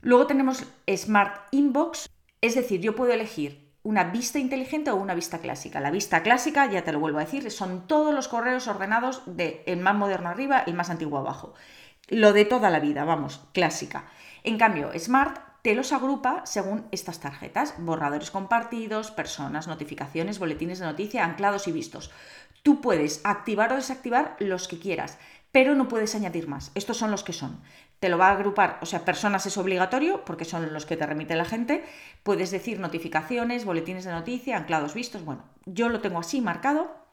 Luego 0.00 0.26
tenemos 0.26 0.64
Smart 0.92 1.46
Inbox, 1.52 2.10
es 2.40 2.56
decir, 2.56 2.80
yo 2.80 2.96
puedo 2.96 3.12
elegir 3.12 3.70
una 3.84 4.02
vista 4.02 4.40
inteligente 4.40 4.90
o 4.90 4.96
una 4.96 5.14
vista 5.14 5.38
clásica. 5.38 5.78
La 5.78 5.92
vista 5.92 6.24
clásica, 6.24 6.68
ya 6.68 6.82
te 6.82 6.90
lo 6.90 6.98
vuelvo 6.98 7.18
a 7.18 7.24
decir, 7.24 7.48
son 7.52 7.86
todos 7.86 8.12
los 8.12 8.26
correos 8.26 8.66
ordenados 8.66 9.22
de 9.26 9.62
el 9.66 9.78
más 9.78 9.94
moderno 9.94 10.28
arriba, 10.28 10.64
el 10.66 10.74
más 10.74 10.90
antiguo 10.90 11.20
abajo 11.20 11.54
lo 12.08 12.32
de 12.32 12.44
toda 12.44 12.70
la 12.70 12.80
vida, 12.80 13.04
vamos, 13.04 13.40
clásica. 13.52 14.04
En 14.44 14.58
cambio, 14.58 14.90
Smart 14.98 15.38
te 15.62 15.74
los 15.74 15.92
agrupa 15.92 16.42
según 16.46 16.86
estas 16.92 17.18
tarjetas, 17.18 17.74
borradores 17.78 18.30
compartidos, 18.30 19.10
personas, 19.10 19.66
notificaciones, 19.66 20.38
boletines 20.38 20.78
de 20.78 20.86
noticia, 20.86 21.24
anclados 21.24 21.66
y 21.66 21.72
vistos. 21.72 22.12
Tú 22.62 22.80
puedes 22.80 23.20
activar 23.24 23.72
o 23.72 23.76
desactivar 23.76 24.36
los 24.38 24.68
que 24.68 24.78
quieras, 24.78 25.18
pero 25.50 25.74
no 25.74 25.88
puedes 25.88 26.14
añadir 26.14 26.46
más. 26.46 26.70
Estos 26.76 26.98
son 26.98 27.10
los 27.10 27.24
que 27.24 27.32
son. 27.32 27.60
Te 27.98 28.08
lo 28.08 28.18
va 28.18 28.28
a 28.28 28.32
agrupar, 28.32 28.78
o 28.82 28.86
sea, 28.86 29.04
personas 29.04 29.46
es 29.46 29.56
obligatorio 29.56 30.24
porque 30.24 30.44
son 30.44 30.72
los 30.72 30.86
que 30.86 30.96
te 30.96 31.06
remite 31.06 31.34
la 31.34 31.44
gente. 31.44 31.84
Puedes 32.22 32.52
decir 32.52 32.78
notificaciones, 32.78 33.64
boletines 33.64 34.04
de 34.04 34.12
noticia, 34.12 34.56
anclados 34.56 34.94
vistos. 34.94 35.24
Bueno, 35.24 35.44
yo 35.64 35.88
lo 35.88 36.00
tengo 36.00 36.20
así 36.20 36.40
marcado 36.40 37.05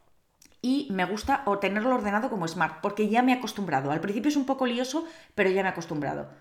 y 0.63 0.87
me 0.91 1.03
gusta 1.03 1.43
tenerlo 1.59 1.93
ordenado 1.93 2.29
como 2.29 2.47
Smart, 2.47 2.79
porque 2.81 3.09
ya 3.09 3.21
me 3.21 3.33
he 3.33 3.35
acostumbrado. 3.35 3.91
Al 3.91 3.99
principio 3.99 4.29
es 4.29 4.37
un 4.37 4.45
poco 4.45 4.65
lioso, 4.65 5.05
pero 5.35 5.49
ya 5.49 5.61
me 5.61 5.67
he 5.67 5.71
acostumbrado. 5.71 6.31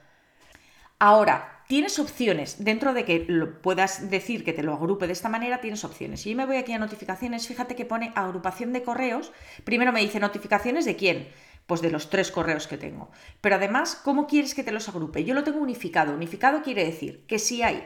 Ahora, 1.00 1.64
tienes 1.66 1.98
opciones. 1.98 2.64
Dentro 2.64 2.94
de 2.94 3.04
que 3.04 3.24
lo 3.26 3.60
puedas 3.60 4.10
decir 4.10 4.44
que 4.44 4.52
te 4.52 4.62
lo 4.62 4.74
agrupe 4.74 5.08
de 5.08 5.12
esta 5.12 5.28
manera, 5.28 5.60
tienes 5.60 5.82
opciones. 5.82 6.20
Si 6.20 6.30
yo 6.30 6.36
me 6.36 6.46
voy 6.46 6.56
aquí 6.56 6.72
a 6.72 6.78
notificaciones, 6.78 7.48
fíjate 7.48 7.74
que 7.74 7.84
pone 7.84 8.12
agrupación 8.14 8.72
de 8.72 8.84
correos. 8.84 9.32
Primero 9.64 9.90
me 9.90 10.00
dice 10.00 10.20
notificaciones 10.20 10.84
de 10.84 10.94
quién. 10.94 11.28
Pues 11.66 11.82
de 11.82 11.90
los 11.90 12.08
tres 12.08 12.30
correos 12.30 12.68
que 12.68 12.78
tengo. 12.78 13.10
Pero 13.40 13.56
además, 13.56 14.00
¿cómo 14.04 14.28
quieres 14.28 14.54
que 14.54 14.62
te 14.62 14.70
los 14.70 14.88
agrupe? 14.88 15.24
Yo 15.24 15.34
lo 15.34 15.42
tengo 15.42 15.58
unificado. 15.58 16.14
Unificado 16.14 16.62
quiere 16.62 16.84
decir 16.84 17.26
que 17.26 17.40
si 17.40 17.64
hay 17.64 17.84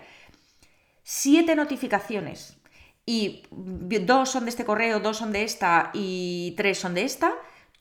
siete 1.03 1.57
notificaciones 1.57 2.59
y 3.07 3.45
dos 3.51 4.31
son 4.31 4.45
de 4.45 4.51
este 4.51 4.64
correo, 4.64 4.99
dos 4.99 5.19
son 5.19 5.33
de 5.33 5.45
esta 5.45 5.90
y 5.95 6.55
tres 6.57 6.79
son 6.79 6.95
de 6.95 7.05
esta, 7.05 7.33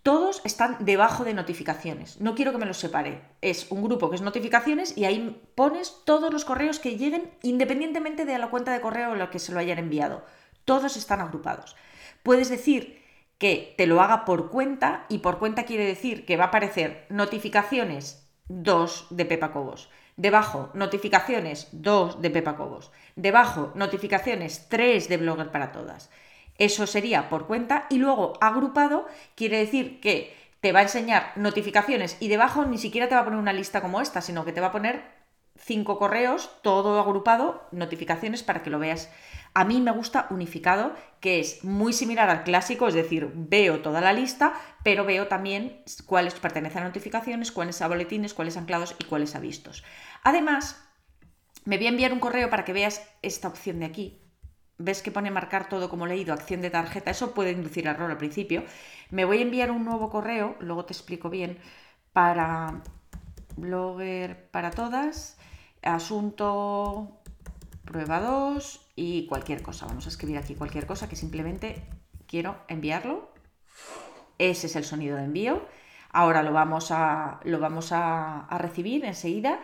todos 0.04 0.40
están 0.46 0.78
debajo 0.86 1.24
de 1.24 1.34
notificaciones. 1.34 2.22
No 2.22 2.36
quiero 2.36 2.52
que 2.52 2.60
me 2.60 2.68
los 2.68 2.78
separe. 2.78 3.24
Es 3.42 3.72
un 3.72 3.84
grupo 3.84 4.12
que 4.12 4.18
es 4.18 4.22
notificaciones 4.22 4.96
y 4.96 5.06
ahí 5.06 5.42
pones 5.56 6.04
todos 6.06 6.32
los 6.32 6.46
correos 6.46 6.78
que 6.78 6.96
lleguen 6.96 7.32
independientemente 7.42 8.24
de 8.24 8.38
la 8.38 8.52
cuenta 8.52 8.72
de 8.72 8.82
correo 8.82 9.14
en 9.14 9.20
la 9.20 9.32
que 9.32 9.40
se 9.40 9.52
lo 9.52 9.58
hayan 9.58 9.80
enviado. 9.80 10.24
Todos 10.64 10.96
están 10.96 11.22
agrupados. 11.22 11.76
Puedes 12.22 12.50
decir 12.50 13.02
que 13.40 13.74
te 13.80 13.88
lo 13.88 14.00
haga 14.00 14.26
por 14.26 14.52
cuenta 14.52 15.08
y 15.10 15.18
por 15.18 15.40
cuenta 15.40 15.64
quiere 15.64 15.88
decir 15.88 16.28
que 16.28 16.38
va 16.38 16.46
a 16.46 16.48
aparecer 16.48 17.08
notificaciones 17.10 18.30
2 18.48 19.08
de 19.10 19.26
Pepa 19.26 19.52
Cobos 19.52 19.90
Debajo, 20.18 20.70
notificaciones 20.74 21.68
2 21.74 22.22
de 22.22 22.30
Pepa 22.30 22.56
Cobos. 22.56 22.90
Debajo, 23.16 23.72
notificaciones 23.76 24.68
3 24.68 25.08
de 25.08 25.18
Blogger 25.18 25.52
para 25.52 25.72
Todas. 25.72 26.10
Eso 26.58 26.86
sería 26.86 27.30
por 27.30 27.48
cuenta. 27.48 27.86
Y 27.90 27.98
luego, 27.98 28.34
agrupado, 28.42 29.08
quiere 29.36 29.58
decir 29.58 30.00
que 30.02 30.36
te 30.60 30.72
va 30.72 30.80
a 30.80 30.84
enseñar 30.84 31.32
notificaciones 31.36 32.18
y 32.20 32.28
debajo 32.28 32.66
ni 32.66 32.78
siquiera 32.78 33.08
te 33.08 33.16
va 33.16 33.22
a 33.22 33.24
poner 33.24 33.40
una 33.40 33.54
lista 33.54 33.82
como 33.82 34.02
esta, 34.02 34.22
sino 34.22 34.46
que 34.46 34.52
te 34.52 34.62
va 34.62 34.68
a 34.68 34.72
poner 34.72 35.04
cinco 35.58 35.98
correos, 35.98 36.50
todo 36.62 37.00
agrupado, 37.00 37.68
notificaciones 37.72 38.44
para 38.44 38.64
que 38.64 38.70
lo 38.70 38.80
veas. 38.80 39.10
A 39.54 39.64
mí 39.64 39.80
me 39.80 39.92
gusta 39.92 40.28
unificado, 40.30 40.94
que 41.22 41.40
es 41.40 41.64
muy 41.64 41.94
similar 41.94 42.30
al 42.30 42.44
clásico, 42.44 42.88
es 42.90 42.94
decir, 42.94 43.32
veo 43.34 43.82
toda 43.82 44.02
la 44.02 44.12
lista, 44.12 44.54
pero 44.84 45.06
veo 45.06 45.28
también 45.28 45.82
cuáles 46.06 46.34
pertenecen 46.34 46.84
a 46.84 46.88
notificaciones, 46.88 47.54
cuáles 47.54 47.82
a 47.82 47.88
boletines, 47.88 48.34
cuáles 48.34 48.58
anclados 48.58 48.96
y 49.00 49.06
cuáles 49.06 49.36
a 49.36 49.40
vistos. 49.40 49.86
Además, 50.24 50.86
me 51.66 51.78
voy 51.78 51.88
a 51.88 51.90
enviar 51.90 52.14
un 52.14 52.20
correo 52.20 52.50
para 52.50 52.66
que 52.66 52.74
veas 52.74 53.08
esta 53.22 53.48
opción 53.48 53.80
de 53.80 53.86
aquí. 53.86 54.22
¿Ves 54.78 55.02
que 55.02 55.12
pone 55.12 55.32
marcar 55.32 55.70
todo 55.70 55.90
como 55.90 56.06
leído, 56.06 56.34
acción 56.34 56.62
de 56.62 56.70
tarjeta? 56.70 57.12
Eso 57.12 57.34
puede 57.34 57.52
inducir 57.52 57.88
error 57.88 58.12
al 58.12 58.18
principio. 58.18 58.64
Me 59.10 59.26
voy 59.26 59.40
a 59.40 59.42
enviar 59.44 59.72
un 59.72 59.86
nuevo 59.86 60.10
correo, 60.10 60.56
luego 60.60 60.86
te 60.86 60.94
explico 60.94 61.30
bien, 61.30 61.60
para 62.14 62.82
blogger 63.56 64.50
para 64.52 64.72
todas 64.72 65.38
asunto 65.86 67.22
prueba 67.86 68.20
2 68.20 68.92
y 68.96 69.28
cualquier 69.28 69.62
cosa. 69.62 69.86
Vamos 69.86 70.06
a 70.08 70.10
escribir 70.10 70.38
aquí 70.38 70.56
cualquier 70.56 70.88
cosa 70.88 71.08
que 71.08 71.16
simplemente 71.16 71.84
quiero 72.28 72.58
enviarlo. 72.68 73.32
Ese 74.38 74.68
es 74.68 74.76
el 74.76 74.84
sonido 74.84 75.18
de 75.18 75.26
envío. 75.26 75.66
Ahora 76.12 76.44
lo 76.44 76.52
vamos 76.52 76.92
a, 76.92 77.40
lo 77.44 77.60
vamos 77.60 77.92
a, 77.92 78.46
a 78.46 78.58
recibir 78.58 79.06
enseguida. 79.06 79.60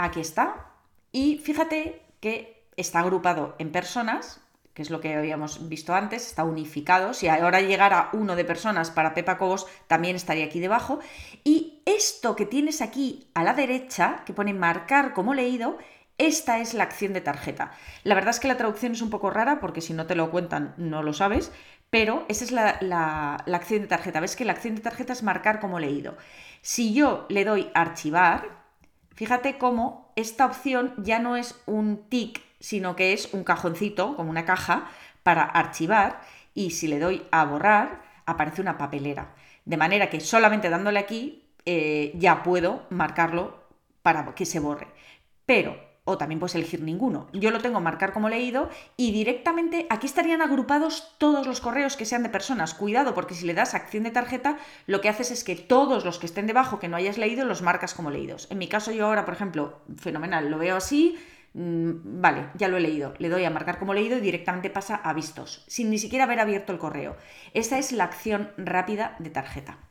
Aquí 0.00 0.20
está. 0.20 0.72
Y 1.12 1.36
fíjate 1.44 2.00
que 2.20 2.64
está 2.78 3.00
agrupado 3.00 3.54
en 3.58 3.70
personas, 3.70 4.40
que 4.72 4.80
es 4.80 4.88
lo 4.88 5.02
que 5.02 5.14
habíamos 5.14 5.68
visto 5.68 5.94
antes, 5.94 6.26
está 6.26 6.42
unificado. 6.42 7.12
Si 7.12 7.28
ahora 7.28 7.60
llegara 7.60 8.08
uno 8.14 8.34
de 8.34 8.46
personas 8.46 8.90
para 8.90 9.12
Pepa 9.12 9.36
Cobos, 9.36 9.66
también 9.88 10.16
estaría 10.16 10.46
aquí 10.46 10.58
debajo. 10.58 11.00
Y 11.44 11.82
esto 11.84 12.34
que 12.34 12.46
tienes 12.46 12.80
aquí 12.80 13.28
a 13.34 13.44
la 13.44 13.52
derecha, 13.52 14.22
que 14.24 14.32
pone 14.32 14.54
marcar 14.54 15.12
como 15.12 15.34
leído, 15.34 15.76
esta 16.16 16.60
es 16.60 16.72
la 16.72 16.84
acción 16.84 17.12
de 17.12 17.20
tarjeta. 17.20 17.72
La 18.02 18.14
verdad 18.14 18.30
es 18.30 18.40
que 18.40 18.48
la 18.48 18.56
traducción 18.56 18.92
es 18.92 19.02
un 19.02 19.10
poco 19.10 19.28
rara 19.28 19.60
porque 19.60 19.82
si 19.82 19.92
no 19.92 20.06
te 20.06 20.14
lo 20.14 20.30
cuentan 20.30 20.72
no 20.78 21.02
lo 21.02 21.12
sabes, 21.12 21.52
pero 21.90 22.24
esa 22.28 22.44
es 22.44 22.52
la, 22.52 22.78
la 22.80 23.56
acción 23.56 23.82
de 23.82 23.88
tarjeta. 23.88 24.20
Ves 24.20 24.34
que 24.34 24.46
la 24.46 24.52
acción 24.52 24.76
de 24.76 24.80
tarjeta 24.80 25.12
es 25.12 25.22
marcar 25.22 25.60
como 25.60 25.78
leído. 25.78 26.16
Si 26.62 26.94
yo 26.94 27.26
le 27.28 27.44
doy 27.44 27.70
archivar, 27.74 28.59
fíjate 29.20 29.58
cómo 29.58 30.10
esta 30.16 30.46
opción 30.46 30.94
ya 30.96 31.18
no 31.18 31.36
es 31.36 31.60
un 31.66 32.08
tic 32.08 32.40
sino 32.58 32.96
que 32.96 33.12
es 33.12 33.34
un 33.34 33.44
cajoncito, 33.44 34.16
como 34.16 34.30
una 34.30 34.46
caja, 34.46 34.90
para 35.22 35.42
archivar 35.42 36.22
y 36.54 36.70
si 36.70 36.88
le 36.88 36.98
doy 36.98 37.22
a 37.30 37.44
borrar, 37.44 38.00
aparece 38.24 38.62
una 38.62 38.78
papelera. 38.78 39.34
De 39.66 39.76
manera 39.76 40.08
que 40.08 40.20
solamente 40.20 40.70
dándole 40.70 40.98
aquí 40.98 41.44
eh, 41.66 42.12
ya 42.14 42.42
puedo 42.42 42.86
marcarlo 42.88 43.62
para 44.00 44.34
que 44.34 44.46
se 44.46 44.58
borre. 44.58 44.86
Pero 45.44 45.76
o 46.04 46.18
también 46.18 46.40
puedes 46.40 46.54
elegir 46.54 46.82
ninguno. 46.82 47.28
Yo 47.32 47.50
lo 47.50 47.60
tengo 47.60 47.80
marcar 47.80 48.12
como 48.12 48.28
leído 48.28 48.68
y 48.96 49.12
directamente 49.12 49.86
aquí 49.90 50.06
estarían 50.06 50.42
agrupados 50.42 51.14
todos 51.18 51.46
los 51.46 51.60
correos 51.60 51.96
que 51.96 52.06
sean 52.06 52.22
de 52.22 52.28
personas. 52.28 52.74
Cuidado, 52.74 53.14
porque 53.14 53.34
si 53.34 53.46
le 53.46 53.54
das 53.54 53.74
acción 53.74 54.04
de 54.04 54.10
tarjeta, 54.10 54.58
lo 54.86 55.00
que 55.00 55.08
haces 55.08 55.30
es 55.30 55.44
que 55.44 55.56
todos 55.56 56.04
los 56.04 56.18
que 56.18 56.26
estén 56.26 56.46
debajo 56.46 56.78
que 56.78 56.88
no 56.88 56.96
hayas 56.96 57.18
leído 57.18 57.44
los 57.44 57.62
marcas 57.62 57.94
como 57.94 58.10
leídos. 58.10 58.46
En 58.50 58.58
mi 58.58 58.68
caso 58.68 58.92
yo 58.92 59.06
ahora, 59.06 59.24
por 59.24 59.34
ejemplo, 59.34 59.80
fenomenal, 59.96 60.50
lo 60.50 60.58
veo 60.58 60.76
así, 60.76 61.18
mm, 61.54 62.20
vale, 62.20 62.48
ya 62.54 62.68
lo 62.68 62.76
he 62.76 62.80
leído, 62.80 63.14
le 63.18 63.28
doy 63.28 63.44
a 63.44 63.50
marcar 63.50 63.78
como 63.78 63.94
leído 63.94 64.16
y 64.18 64.20
directamente 64.20 64.70
pasa 64.70 64.96
a 64.96 65.12
vistos, 65.12 65.64
sin 65.66 65.90
ni 65.90 65.98
siquiera 65.98 66.24
haber 66.24 66.40
abierto 66.40 66.72
el 66.72 66.78
correo. 66.78 67.16
Esa 67.54 67.78
es 67.78 67.92
la 67.92 68.04
acción 68.04 68.52
rápida 68.56 69.16
de 69.18 69.30
tarjeta 69.30 69.89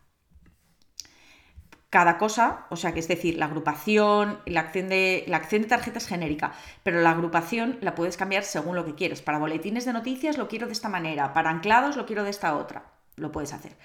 cada 1.89 2.19
cosa, 2.19 2.67
o 2.69 2.75
sea 2.75 2.93
que 2.93 2.99
es 2.99 3.07
decir, 3.07 3.37
la 3.37 3.45
agrupación, 3.45 4.39
la 4.45 4.61
acción 4.61 4.89
de, 4.89 5.23
la 5.27 5.37
acción 5.37 5.63
de 5.63 5.67
tarjeta 5.69 5.97
es 5.97 6.07
genérica, 6.07 6.53
pero 6.83 7.01
la 7.01 7.11
agrupación 7.11 7.79
la 7.81 7.95
puedes 7.95 8.15
cambiar 8.15 8.43
según 8.43 8.75
lo 8.75 8.85
que 8.85 8.95
quieres. 8.95 9.21
Para 9.21 9.39
boletines 9.39 9.85
de 9.85 9.93
noticias 9.93 10.37
lo 10.37 10.47
quiero 10.47 10.67
de 10.67 10.73
esta 10.73 10.89
manera, 10.89 11.33
para 11.33 11.49
anclados 11.49 11.97
lo 11.97 12.05
quiero 12.05 12.23
de 12.23 12.29
esta 12.29 12.55
otra, 12.55 12.83
lo 13.15 13.31
puedes 13.31 13.53
hacer. 13.53 13.75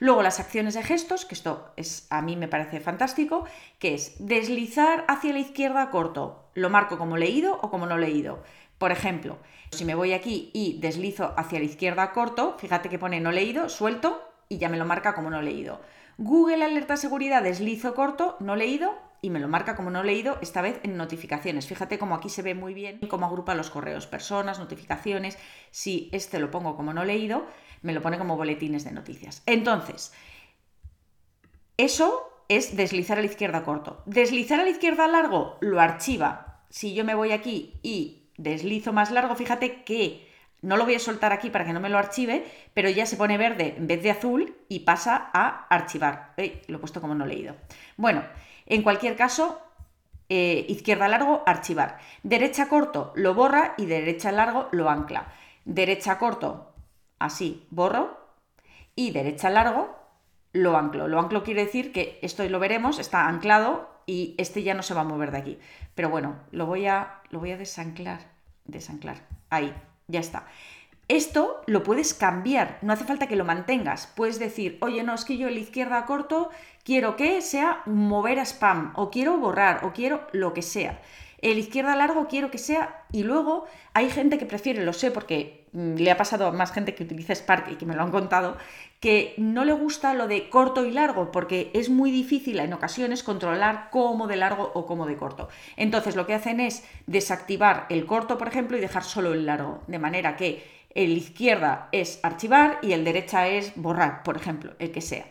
Luego 0.00 0.24
las 0.24 0.40
acciones 0.40 0.74
de 0.74 0.82
gestos, 0.82 1.24
que 1.24 1.36
esto 1.36 1.72
es, 1.76 2.08
a 2.10 2.22
mí 2.22 2.34
me 2.34 2.48
parece 2.48 2.80
fantástico, 2.80 3.44
que 3.78 3.94
es 3.94 4.16
deslizar 4.18 5.04
hacia 5.06 5.32
la 5.32 5.38
izquierda 5.38 5.90
corto, 5.90 6.50
lo 6.54 6.68
marco 6.68 6.98
como 6.98 7.16
leído 7.16 7.60
o 7.62 7.70
como 7.70 7.86
no 7.86 7.96
leído. 7.96 8.42
Por 8.78 8.90
ejemplo, 8.90 9.38
si 9.70 9.84
me 9.84 9.94
voy 9.94 10.12
aquí 10.12 10.50
y 10.52 10.80
deslizo 10.80 11.32
hacia 11.36 11.60
la 11.60 11.66
izquierda 11.66 12.10
corto, 12.10 12.56
fíjate 12.58 12.88
que 12.88 12.98
pone 12.98 13.20
no 13.20 13.30
leído, 13.30 13.68
suelto 13.68 14.28
y 14.48 14.58
ya 14.58 14.68
me 14.68 14.76
lo 14.76 14.84
marca 14.84 15.14
como 15.14 15.30
no 15.30 15.40
leído. 15.40 15.80
Google 16.24 16.62
Alerta 16.62 16.96
Seguridad 16.96 17.42
deslizo 17.42 17.96
corto, 17.96 18.36
no 18.38 18.54
leído, 18.54 18.94
y 19.22 19.30
me 19.30 19.40
lo 19.40 19.48
marca 19.48 19.74
como 19.74 19.90
no 19.90 20.04
leído, 20.04 20.38
esta 20.40 20.62
vez 20.62 20.78
en 20.84 20.96
notificaciones. 20.96 21.66
Fíjate 21.66 21.98
cómo 21.98 22.14
aquí 22.14 22.28
se 22.28 22.42
ve 22.42 22.54
muy 22.54 22.74
bien 22.74 23.00
cómo 23.08 23.26
agrupa 23.26 23.56
los 23.56 23.70
correos, 23.70 24.06
personas, 24.06 24.60
notificaciones. 24.60 25.36
Si 25.72 26.10
este 26.12 26.38
lo 26.38 26.52
pongo 26.52 26.76
como 26.76 26.92
no 26.92 27.04
leído, 27.04 27.44
me 27.82 27.92
lo 27.92 28.02
pone 28.02 28.18
como 28.18 28.36
boletines 28.36 28.84
de 28.84 28.92
noticias. 28.92 29.42
Entonces, 29.46 30.12
eso 31.76 32.44
es 32.48 32.76
deslizar 32.76 33.18
a 33.18 33.22
la 33.22 33.26
izquierda 33.26 33.64
corto. 33.64 34.04
Deslizar 34.06 34.60
a 34.60 34.64
la 34.64 34.70
izquierda 34.70 35.08
largo 35.08 35.58
lo 35.60 35.80
archiva. 35.80 36.62
Si 36.68 36.94
yo 36.94 37.04
me 37.04 37.16
voy 37.16 37.32
aquí 37.32 37.80
y 37.82 38.30
deslizo 38.36 38.92
más 38.92 39.10
largo, 39.10 39.34
fíjate 39.34 39.82
que 39.82 40.31
no 40.62 40.76
lo 40.76 40.84
voy 40.84 40.94
a 40.94 41.00
soltar 41.00 41.32
aquí 41.32 41.50
para 41.50 41.64
que 41.64 41.72
no 41.72 41.80
me 41.80 41.88
lo 41.88 41.98
archive, 41.98 42.46
pero 42.72 42.88
ya 42.88 43.04
se 43.04 43.16
pone 43.16 43.36
verde 43.36 43.74
en 43.76 43.86
vez 43.86 44.02
de 44.02 44.12
azul 44.12 44.56
y 44.68 44.80
pasa 44.80 45.30
a 45.32 45.66
archivar. 45.68 46.34
lo 46.68 46.76
he 46.76 46.80
puesto 46.80 47.00
como 47.00 47.14
no 47.14 47.26
leído. 47.26 47.56
Bueno, 47.96 48.22
en 48.66 48.82
cualquier 48.82 49.16
caso, 49.16 49.60
eh, 50.28 50.64
izquierda 50.68 51.08
largo, 51.08 51.42
archivar. 51.46 51.98
Derecha 52.22 52.68
corto, 52.68 53.12
lo 53.16 53.34
borra 53.34 53.74
y 53.76 53.86
derecha 53.86 54.30
largo 54.32 54.68
lo 54.70 54.88
ancla. 54.88 55.32
Derecha 55.64 56.18
corto, 56.18 56.72
así, 57.18 57.66
borro. 57.70 58.20
Y 58.94 59.10
derecha 59.10 59.50
largo, 59.50 59.96
lo 60.52 60.76
anclo. 60.76 61.08
Lo 61.08 61.18
anclo 61.18 61.42
quiere 61.42 61.64
decir 61.64 61.92
que 61.92 62.18
esto 62.22 62.48
lo 62.48 62.60
veremos, 62.60 62.98
está 62.98 63.26
anclado 63.26 63.90
y 64.06 64.34
este 64.38 64.62
ya 64.62 64.74
no 64.74 64.82
se 64.82 64.94
va 64.94 65.00
a 65.00 65.04
mover 65.04 65.32
de 65.32 65.38
aquí. 65.38 65.58
Pero 65.94 66.08
bueno, 66.08 66.36
lo 66.50 66.66
voy 66.66 66.86
a, 66.86 67.20
lo 67.30 67.40
voy 67.40 67.50
a 67.50 67.56
desanclar. 67.56 68.20
Desanclar. 68.64 69.26
Ahí, 69.50 69.74
ya 70.08 70.20
está. 70.20 70.46
Esto 71.08 71.62
lo 71.66 71.82
puedes 71.82 72.14
cambiar, 72.14 72.78
no 72.80 72.92
hace 72.92 73.04
falta 73.04 73.26
que 73.26 73.36
lo 73.36 73.44
mantengas. 73.44 74.06
Puedes 74.06 74.38
decir, 74.38 74.78
oye, 74.80 75.02
no, 75.02 75.14
es 75.14 75.24
que 75.24 75.36
yo 75.36 75.50
la 75.50 75.58
izquierda 75.58 76.06
corto 76.06 76.50
quiero 76.84 77.16
que 77.16 77.42
sea 77.42 77.82
mover 77.86 78.38
a 78.38 78.44
spam, 78.44 78.92
o 78.94 79.10
quiero 79.10 79.36
borrar, 79.36 79.84
o 79.84 79.92
quiero 79.92 80.26
lo 80.32 80.54
que 80.54 80.62
sea. 80.62 81.00
El 81.42 81.58
izquierda 81.58 81.96
largo 81.96 82.28
quiero 82.28 82.52
que 82.52 82.58
sea, 82.58 83.04
y 83.10 83.24
luego 83.24 83.66
hay 83.94 84.08
gente 84.10 84.38
que 84.38 84.46
prefiere, 84.46 84.84
lo 84.84 84.92
sé 84.92 85.10
porque 85.10 85.66
mm, 85.72 85.96
le 85.96 86.10
ha 86.12 86.16
pasado 86.16 86.46
a 86.46 86.52
más 86.52 86.70
gente 86.70 86.94
que 86.94 87.02
utiliza 87.02 87.34
Spark 87.34 87.68
y 87.72 87.74
que 87.74 87.84
me 87.84 87.96
lo 87.96 88.02
han 88.02 88.12
contado, 88.12 88.56
que 89.00 89.34
no 89.38 89.64
le 89.64 89.72
gusta 89.72 90.14
lo 90.14 90.28
de 90.28 90.48
corto 90.48 90.86
y 90.86 90.92
largo 90.92 91.32
porque 91.32 91.72
es 91.74 91.90
muy 91.90 92.12
difícil 92.12 92.60
en 92.60 92.72
ocasiones 92.72 93.24
controlar 93.24 93.88
cómo 93.90 94.28
de 94.28 94.36
largo 94.36 94.70
o 94.74 94.86
cómo 94.86 95.04
de 95.04 95.16
corto. 95.16 95.48
Entonces 95.76 96.14
lo 96.14 96.28
que 96.28 96.34
hacen 96.34 96.60
es 96.60 96.84
desactivar 97.08 97.86
el 97.90 98.06
corto, 98.06 98.38
por 98.38 98.46
ejemplo, 98.46 98.78
y 98.78 98.80
dejar 98.80 99.02
solo 99.02 99.32
el 99.34 99.44
largo, 99.44 99.82
de 99.88 99.98
manera 99.98 100.36
que 100.36 100.64
el 100.94 101.16
izquierda 101.16 101.88
es 101.90 102.20
archivar 102.22 102.78
y 102.82 102.92
el 102.92 103.04
derecha 103.04 103.48
es 103.48 103.72
borrar, 103.74 104.22
por 104.22 104.36
ejemplo, 104.36 104.74
el 104.78 104.92
que 104.92 105.00
sea. 105.00 105.26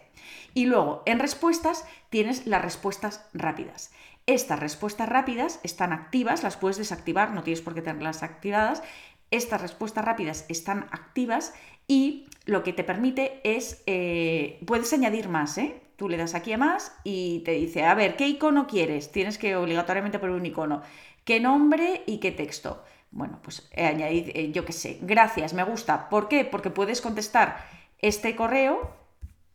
Y 0.54 0.66
luego, 0.66 1.04
en 1.06 1.20
respuestas, 1.20 1.86
tienes 2.10 2.46
las 2.46 2.62
respuestas 2.62 3.26
rápidas. 3.34 3.92
Estas 4.32 4.62
respuestas 4.62 5.10
rápidas 5.10 5.60
están 5.62 5.92
activas, 5.92 6.42
las 6.42 6.56
puedes 6.56 6.78
desactivar, 6.78 7.34
no 7.34 7.44
tienes 7.44 7.60
por 7.60 7.74
qué 7.74 7.82
tenerlas 7.82 8.24
activadas. 8.24 8.82
Estas 9.30 9.60
respuestas 9.62 10.06
rápidas 10.06 10.46
están 10.48 10.88
activas 10.92 11.54
y 11.86 12.28
lo 12.46 12.64
que 12.64 12.72
te 12.72 12.86
permite 12.86 13.42
es, 13.44 13.84
eh, 13.88 14.58
puedes 14.66 14.94
añadir 14.94 15.28
más, 15.28 15.58
¿eh? 15.58 15.82
Tú 15.98 16.08
le 16.08 16.16
das 16.16 16.34
aquí 16.34 16.54
a 16.54 16.58
más 16.58 16.96
y 17.04 17.40
te 17.40 17.52
dice, 17.52 17.84
a 17.84 17.94
ver, 17.94 18.16
¿qué 18.16 18.26
icono 18.26 18.68
quieres? 18.68 19.12
Tienes 19.12 19.38
que 19.38 19.58
obligatoriamente 19.58 20.18
poner 20.18 20.38
un 20.38 20.46
icono. 20.46 20.82
¿Qué 21.26 21.42
nombre 21.42 22.04
y 22.06 22.20
qué 22.20 22.32
texto? 22.32 22.86
Bueno, 23.12 23.40
pues 23.44 23.70
añadir, 23.76 24.32
eh, 24.34 24.54
yo 24.54 24.64
qué 24.64 24.72
sé, 24.72 24.98
gracias, 25.02 25.54
me 25.54 25.64
gusta. 25.64 26.08
¿Por 26.08 26.30
qué? 26.30 26.46
Porque 26.46 26.70
puedes 26.70 27.02
contestar 27.02 27.66
este 28.00 28.38
correo, 28.38 28.96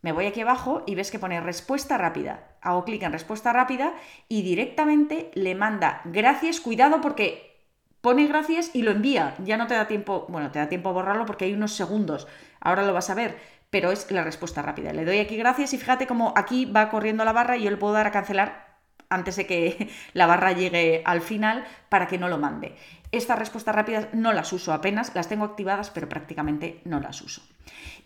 me 0.02 0.12
voy 0.12 0.26
aquí 0.26 0.42
abajo 0.42 0.82
y 0.86 0.96
ves 0.96 1.10
que 1.10 1.18
pone 1.18 1.40
respuesta 1.40 1.96
rápida. 1.96 2.55
Hago 2.66 2.84
clic 2.84 3.04
en 3.04 3.12
respuesta 3.12 3.52
rápida 3.52 3.94
y 4.28 4.42
directamente 4.42 5.30
le 5.34 5.54
manda 5.54 6.00
gracias, 6.04 6.60
cuidado 6.60 7.00
porque 7.00 7.62
pone 8.00 8.26
gracias 8.26 8.74
y 8.74 8.82
lo 8.82 8.90
envía. 8.90 9.36
Ya 9.38 9.56
no 9.56 9.68
te 9.68 9.74
da 9.74 9.86
tiempo, 9.86 10.26
bueno, 10.28 10.50
te 10.50 10.58
da 10.58 10.68
tiempo 10.68 10.88
a 10.88 10.92
borrarlo 10.92 11.26
porque 11.26 11.44
hay 11.44 11.54
unos 11.54 11.72
segundos. 11.72 12.26
Ahora 12.60 12.82
lo 12.82 12.92
vas 12.92 13.08
a 13.08 13.14
ver, 13.14 13.38
pero 13.70 13.92
es 13.92 14.10
la 14.10 14.24
respuesta 14.24 14.62
rápida. 14.62 14.92
Le 14.92 15.04
doy 15.04 15.20
aquí 15.20 15.36
gracias 15.36 15.74
y 15.74 15.78
fíjate 15.78 16.08
cómo 16.08 16.34
aquí 16.36 16.64
va 16.64 16.90
corriendo 16.90 17.24
la 17.24 17.32
barra 17.32 17.56
y 17.56 17.62
yo 17.62 17.70
le 17.70 17.76
puedo 17.76 17.92
dar 17.92 18.08
a 18.08 18.10
cancelar 18.10 18.78
antes 19.10 19.36
de 19.36 19.46
que 19.46 19.90
la 20.12 20.26
barra 20.26 20.50
llegue 20.50 21.02
al 21.04 21.20
final 21.20 21.64
para 21.88 22.08
que 22.08 22.18
no 22.18 22.28
lo 22.28 22.38
mande. 22.38 22.74
Estas 23.12 23.38
respuestas 23.38 23.76
rápidas 23.76 24.08
no 24.12 24.32
las 24.32 24.52
uso 24.52 24.72
apenas, 24.72 25.14
las 25.14 25.28
tengo 25.28 25.44
activadas, 25.44 25.90
pero 25.90 26.08
prácticamente 26.08 26.80
no 26.84 26.98
las 26.98 27.22
uso. 27.22 27.42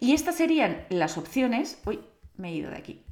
Y 0.01 0.13
estas 0.13 0.37
serían 0.37 0.85
las 0.91 1.17
opciones. 1.17 1.81
Uy, 1.87 2.01
me 2.37 2.51
he 2.51 2.53
ido 2.53 2.71
de 2.71 2.77
aquí. 2.77 3.03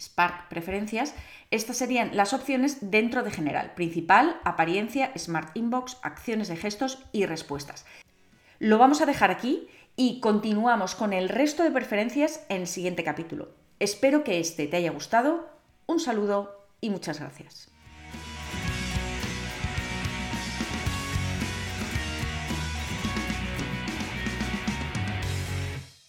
Spark 0.00 0.48
Preferencias, 0.48 1.14
estas 1.50 1.76
serían 1.76 2.16
las 2.16 2.32
opciones 2.32 2.90
dentro 2.90 3.22
de 3.22 3.30
General, 3.30 3.72
principal, 3.74 4.40
apariencia, 4.44 5.12
Smart 5.16 5.56
Inbox, 5.56 5.98
acciones 6.02 6.48
de 6.48 6.56
gestos 6.56 7.04
y 7.12 7.26
respuestas. 7.26 7.84
Lo 8.58 8.78
vamos 8.78 9.00
a 9.00 9.06
dejar 9.06 9.30
aquí 9.30 9.68
y 9.96 10.20
continuamos 10.20 10.94
con 10.94 11.12
el 11.12 11.28
resto 11.28 11.62
de 11.62 11.70
preferencias 11.70 12.44
en 12.48 12.62
el 12.62 12.66
siguiente 12.66 13.04
capítulo. 13.04 13.50
Espero 13.80 14.24
que 14.24 14.40
este 14.40 14.66
te 14.66 14.76
haya 14.76 14.90
gustado. 14.90 15.48
Un 15.86 16.00
saludo 16.00 16.66
y 16.80 16.90
muchas 16.90 17.20
gracias. 17.20 17.70